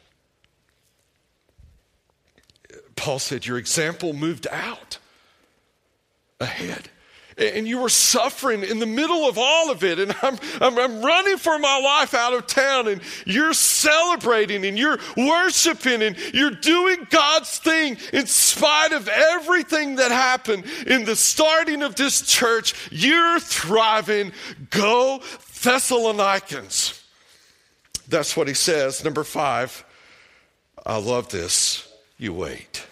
Paul 2.97 3.19
said, 3.19 3.47
Your 3.47 3.59
example 3.59 4.13
moved 4.13 4.47
out 4.51 4.99
ahead. 6.41 6.91
And 7.39 7.69
you 7.69 7.81
were 7.83 7.91
suffering 7.91 8.63
in 8.65 8.79
the 8.79 8.87
middle 8.87 9.29
of 9.29 9.37
all 9.37 9.71
of 9.71 9.85
it. 9.85 9.99
And 9.99 10.17
I'm, 10.23 10.39
I'm, 10.59 10.79
I'm, 10.79 11.03
running 11.03 11.37
for 11.37 11.59
my 11.59 11.79
life 11.79 12.15
out 12.15 12.33
of 12.33 12.47
town. 12.47 12.89
And 12.89 13.03
you're 13.27 13.53
celebrating 13.53 14.65
and 14.65 14.79
you're 14.79 14.99
worshiping 15.19 16.01
and 16.01 16.17
you're 16.33 16.51
doing 16.51 17.07
God's 17.11 17.59
thing 17.59 17.99
in 18.15 18.27
spite 18.27 18.93
of 18.93 19.07
everything 19.09 19.97
that 19.97 20.11
happened 20.11 20.65
in 20.87 21.05
the 21.05 21.15
starting 21.15 21.83
of 21.83 21.95
this 21.95 22.23
church. 22.23 22.75
You're 22.91 23.39
thriving. 23.39 24.33
Go, 24.71 25.21
Thessalonians. 25.63 27.05
That's 28.09 28.35
what 28.35 28.49
he 28.49 28.55
says. 28.55 29.05
Number 29.05 29.25
five, 29.25 29.85
I 30.87 30.97
love 30.97 31.29
this. 31.29 31.87
You 32.19 32.33
wait. 32.33 32.87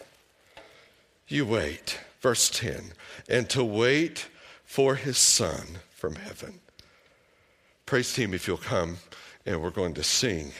You 1.28 1.46
wait. 1.46 1.98
Verse 2.20 2.48
10 2.50 2.92
and 3.28 3.48
to 3.50 3.64
wait 3.64 4.28
for 4.64 4.96
his 4.96 5.18
son 5.18 5.78
from 5.90 6.16
heaven. 6.16 6.60
Praise 7.86 8.12
team, 8.12 8.34
if 8.34 8.46
you'll 8.46 8.56
come, 8.56 8.98
and 9.46 9.62
we're 9.62 9.70
going 9.70 9.94
to 9.94 10.02
sing. 10.02 10.52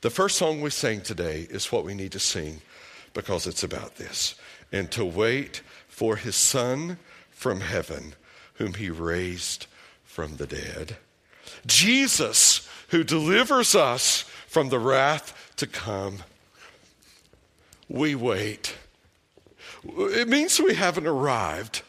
The 0.00 0.10
first 0.10 0.36
song 0.36 0.60
we 0.60 0.70
sang 0.70 1.02
today 1.02 1.46
is 1.50 1.72
what 1.72 1.84
we 1.84 1.94
need 1.94 2.12
to 2.12 2.18
sing 2.18 2.60
because 3.14 3.46
it's 3.46 3.62
about 3.62 3.96
this. 3.96 4.34
And 4.72 4.90
to 4.92 5.04
wait 5.04 5.62
for 5.88 6.16
his 6.16 6.36
son 6.36 6.98
from 7.30 7.60
heaven, 7.60 8.14
whom 8.54 8.74
he 8.74 8.90
raised 8.90 9.66
from 10.04 10.36
the 10.36 10.46
dead. 10.46 10.96
Jesus, 11.66 12.68
who 12.88 13.04
delivers 13.04 13.74
us 13.74 14.22
from 14.46 14.68
the 14.68 14.78
wrath 14.78 15.52
to 15.56 15.66
come. 15.66 16.18
We 17.88 18.14
wait. 18.14 18.74
It 19.84 20.28
means 20.28 20.60
we 20.60 20.74
haven't 20.74 21.06
arrived. 21.06 21.82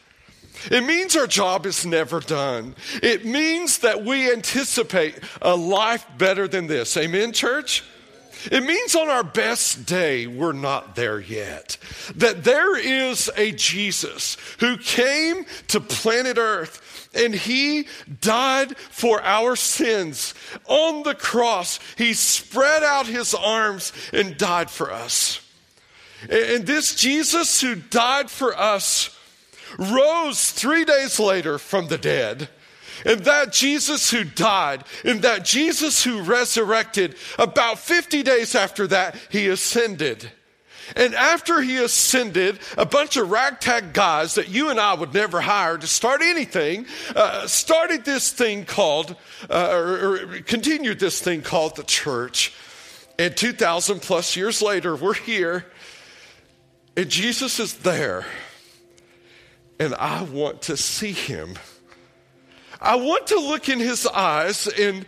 It 0.70 0.84
means 0.84 1.16
our 1.16 1.26
job 1.26 1.66
is 1.66 1.86
never 1.86 2.20
done. 2.20 2.74
It 3.02 3.24
means 3.24 3.78
that 3.78 4.04
we 4.04 4.30
anticipate 4.30 5.18
a 5.40 5.56
life 5.56 6.06
better 6.18 6.46
than 6.46 6.66
this. 6.66 6.96
Amen, 6.96 7.32
church? 7.32 7.82
It 8.50 8.62
means 8.62 8.94
on 8.94 9.08
our 9.08 9.24
best 9.24 9.86
day, 9.86 10.26
we're 10.26 10.52
not 10.52 10.96
there 10.96 11.20
yet. 11.20 11.76
That 12.16 12.44
there 12.44 12.78
is 12.78 13.30
a 13.36 13.52
Jesus 13.52 14.36
who 14.60 14.78
came 14.78 15.44
to 15.68 15.80
planet 15.80 16.38
Earth 16.38 17.10
and 17.14 17.34
he 17.34 17.86
died 18.20 18.76
for 18.78 19.20
our 19.22 19.56
sins. 19.56 20.34
On 20.66 21.02
the 21.02 21.14
cross, 21.14 21.80
he 21.96 22.14
spread 22.14 22.82
out 22.82 23.06
his 23.06 23.34
arms 23.34 23.92
and 24.12 24.38
died 24.38 24.70
for 24.70 24.90
us. 24.92 25.40
And 26.28 26.66
this 26.66 26.94
Jesus 26.94 27.60
who 27.60 27.76
died 27.76 28.30
for 28.30 28.56
us 28.56 29.16
rose 29.78 30.50
three 30.50 30.84
days 30.84 31.18
later 31.18 31.58
from 31.58 31.88
the 31.88 31.98
dead. 31.98 32.48
And 33.06 33.20
that 33.20 33.52
Jesus 33.52 34.10
who 34.10 34.24
died, 34.24 34.84
and 35.04 35.22
that 35.22 35.42
Jesus 35.42 36.04
who 36.04 36.20
resurrected, 36.20 37.14
about 37.38 37.78
50 37.78 38.22
days 38.22 38.54
after 38.54 38.86
that, 38.88 39.16
he 39.30 39.48
ascended. 39.48 40.30
And 40.96 41.14
after 41.14 41.60
he 41.60 41.76
ascended, 41.76 42.58
a 42.76 42.84
bunch 42.84 43.16
of 43.16 43.30
ragtag 43.30 43.92
guys 43.92 44.34
that 44.34 44.48
you 44.48 44.70
and 44.70 44.80
I 44.80 44.94
would 44.94 45.14
never 45.14 45.40
hire 45.40 45.78
to 45.78 45.86
start 45.86 46.20
anything 46.22 46.86
uh, 47.14 47.46
started 47.46 48.04
this 48.04 48.32
thing 48.32 48.64
called, 48.64 49.16
uh, 49.48 49.70
or, 49.72 50.16
or 50.16 50.26
continued 50.40 50.98
this 50.98 51.20
thing 51.20 51.42
called 51.42 51.76
the 51.76 51.84
church. 51.84 52.52
And 53.18 53.36
2,000 53.36 54.00
plus 54.00 54.34
years 54.34 54.62
later, 54.62 54.96
we're 54.96 55.14
here, 55.14 55.66
and 57.00 57.08
Jesus 57.08 57.58
is 57.58 57.72
there 57.76 58.26
and 59.78 59.94
I 59.94 60.22
want 60.22 60.60
to 60.62 60.76
see 60.76 61.12
him. 61.12 61.54
I 62.78 62.96
want 62.96 63.28
to 63.28 63.36
look 63.36 63.70
in 63.70 63.80
his 63.80 64.06
eyes 64.06 64.66
and 64.66 65.06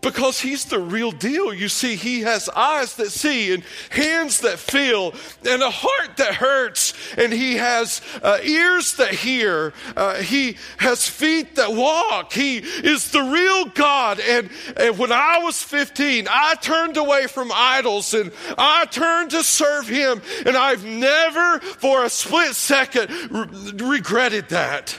because 0.00 0.40
he's 0.40 0.64
the 0.66 0.78
real 0.78 1.10
deal. 1.10 1.52
You 1.52 1.68
see, 1.68 1.96
he 1.96 2.20
has 2.20 2.48
eyes 2.50 2.94
that 2.96 3.10
see 3.10 3.52
and 3.52 3.64
hands 3.90 4.40
that 4.40 4.58
feel 4.58 5.12
and 5.48 5.62
a 5.62 5.70
heart 5.70 6.16
that 6.18 6.34
hurts 6.34 6.94
and 7.16 7.32
he 7.32 7.56
has 7.56 8.00
uh, 8.22 8.38
ears 8.42 8.94
that 8.96 9.12
hear. 9.12 9.72
Uh, 9.96 10.16
he 10.16 10.56
has 10.78 11.08
feet 11.08 11.56
that 11.56 11.72
walk. 11.72 12.32
He 12.32 12.58
is 12.58 13.10
the 13.10 13.22
real 13.22 13.66
God. 13.66 14.20
And, 14.20 14.50
and 14.76 14.98
when 14.98 15.10
I 15.10 15.38
was 15.38 15.60
15, 15.62 16.28
I 16.30 16.54
turned 16.56 16.96
away 16.96 17.26
from 17.26 17.50
idols 17.52 18.14
and 18.14 18.30
I 18.56 18.84
turned 18.86 19.30
to 19.32 19.42
serve 19.42 19.88
him. 19.88 20.22
And 20.46 20.56
I've 20.56 20.84
never 20.84 21.58
for 21.58 22.04
a 22.04 22.10
split 22.10 22.54
second 22.54 23.10
re- 23.30 23.88
regretted 23.88 24.50
that. 24.50 24.96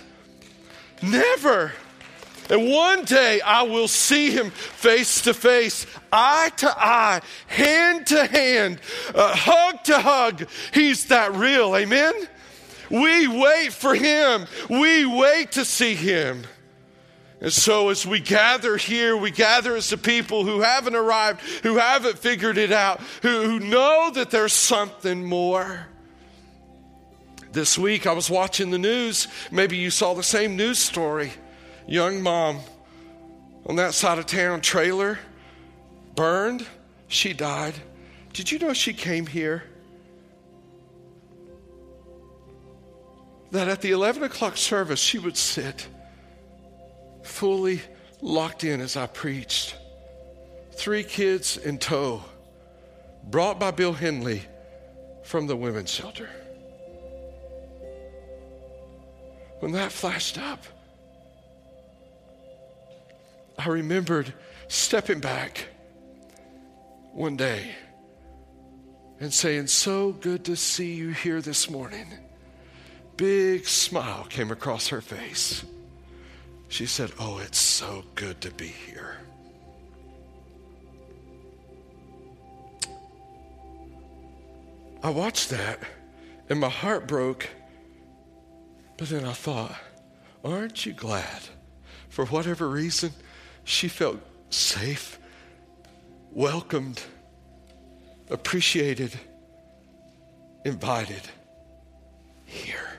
Never. 1.02 1.72
And 2.50 2.72
one 2.72 3.06
day 3.06 3.42
I 3.42 3.64
will 3.64 3.88
see 3.88 4.32
him 4.32 4.50
face 4.50 5.22
to 5.22 5.36
face, 5.36 5.86
eye 6.12 6.52
to 6.58 6.68
eye, 6.68 7.22
hand 7.46 8.08
to 8.08 8.26
hand, 8.26 8.82
uh, 9.14 9.36
hug 9.36 9.84
to 9.84 10.00
hug. 10.00 10.48
He's 10.74 11.06
that 11.06 11.36
real. 11.36 11.76
Amen? 11.76 12.14
We 12.90 13.28
wait 13.28 13.72
for 13.72 13.94
him. 13.94 14.48
We 14.68 15.06
wait 15.06 15.52
to 15.54 15.64
see 15.64 15.94
him. 15.94 16.44
And 17.40 17.54
so, 17.54 17.88
as 17.90 18.06
we 18.06 18.20
gather 18.20 18.76
here, 18.76 19.16
we 19.16 19.32
gather 19.32 19.76
as 19.76 19.92
the 19.92 19.98
people 19.98 20.44
who 20.44 20.60
haven't 20.60 20.96
arrived, 20.96 21.40
who 21.64 21.78
haven't 21.78 22.18
figured 22.18 22.58
it 22.58 22.72
out, 22.72 23.00
who, 23.22 23.44
who 23.44 23.60
know 23.60 24.12
that 24.16 24.32
there's 24.32 24.52
something 24.52 25.24
more. 25.24 25.88
This 27.54 27.78
week, 27.78 28.08
I 28.08 28.14
was 28.14 28.30
watching 28.30 28.72
the 28.72 28.78
news. 28.78 29.28
Maybe 29.52 29.78
you 29.78 29.90
saw 29.90 30.16
the 30.16 30.24
same 30.24 30.58
news 30.58 30.80
story 30.80 31.32
young 31.90 32.22
mom 32.22 32.60
on 33.66 33.76
that 33.78 33.94
side 33.94 34.20
of 34.20 34.28
town, 34.28 34.62
trailer, 34.62 35.18
burned. 36.16 36.66
She 37.08 37.34
died. 37.34 37.74
Did 38.32 38.52
you 38.52 38.60
know 38.60 38.74
she 38.74 38.94
came 38.94 39.26
here? 39.26 39.64
That 43.52 43.68
at 43.68 43.82
the 43.82 43.92
11 43.92 44.22
o'clock 44.22 44.58
service, 44.58 45.00
she 45.00 45.18
would 45.18 45.36
sit 45.36 45.88
fully 47.24 47.82
locked 48.22 48.64
in 48.64 48.80
as 48.82 48.96
I 48.96 49.08
preached. 49.08 49.76
Three 50.74 51.04
kids 51.04 51.58
in 51.58 51.80
tow, 51.80 52.24
brought 53.24 53.60
by 53.60 53.72
Bill 53.72 53.94
Henley 53.94 54.44
from 55.24 55.48
the 55.48 55.56
women's 55.56 55.92
shelter. 55.92 56.30
When 59.60 59.72
that 59.72 59.92
flashed 59.92 60.38
up, 60.38 60.64
I 63.60 63.68
remembered 63.68 64.34
stepping 64.70 65.20
back 65.20 65.68
one 67.12 67.36
day 67.36 67.76
and 69.20 69.34
saying, 69.34 69.68
So 69.68 70.14
good 70.14 70.46
to 70.46 70.56
see 70.56 70.94
you 70.94 71.10
here 71.10 71.42
this 71.42 71.70
morning. 71.70 72.08
Big 73.18 73.68
smile 73.68 74.24
came 74.30 74.50
across 74.50 74.88
her 74.88 75.02
face. 75.02 75.66
She 76.70 76.86
said, 76.86 77.12
Oh, 77.20 77.40
it's 77.40 77.58
so 77.58 78.06
good 78.16 78.40
to 78.42 78.52
be 78.52 78.68
here. 78.68 79.18
I 85.04 85.10
watched 85.10 85.50
that 85.50 85.80
and 86.48 86.62
my 86.62 86.70
heart 86.70 87.10
broke, 87.10 87.50
but 88.98 89.10
then 89.10 89.26
I 89.26 89.34
thought, 89.34 89.76
Aren't 90.46 90.86
you 90.86 90.94
glad 90.94 91.42
for 92.08 92.24
whatever 92.24 92.70
reason? 92.70 93.12
She 93.70 93.88
felt 93.88 94.20
safe, 94.50 95.20
welcomed, 96.32 97.04
appreciated, 98.32 99.12
invited 100.66 101.22
here 102.46 102.90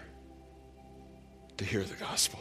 to 1.56 1.64
hear 1.64 1.82
the 1.82 1.96
gospel. 1.96 2.38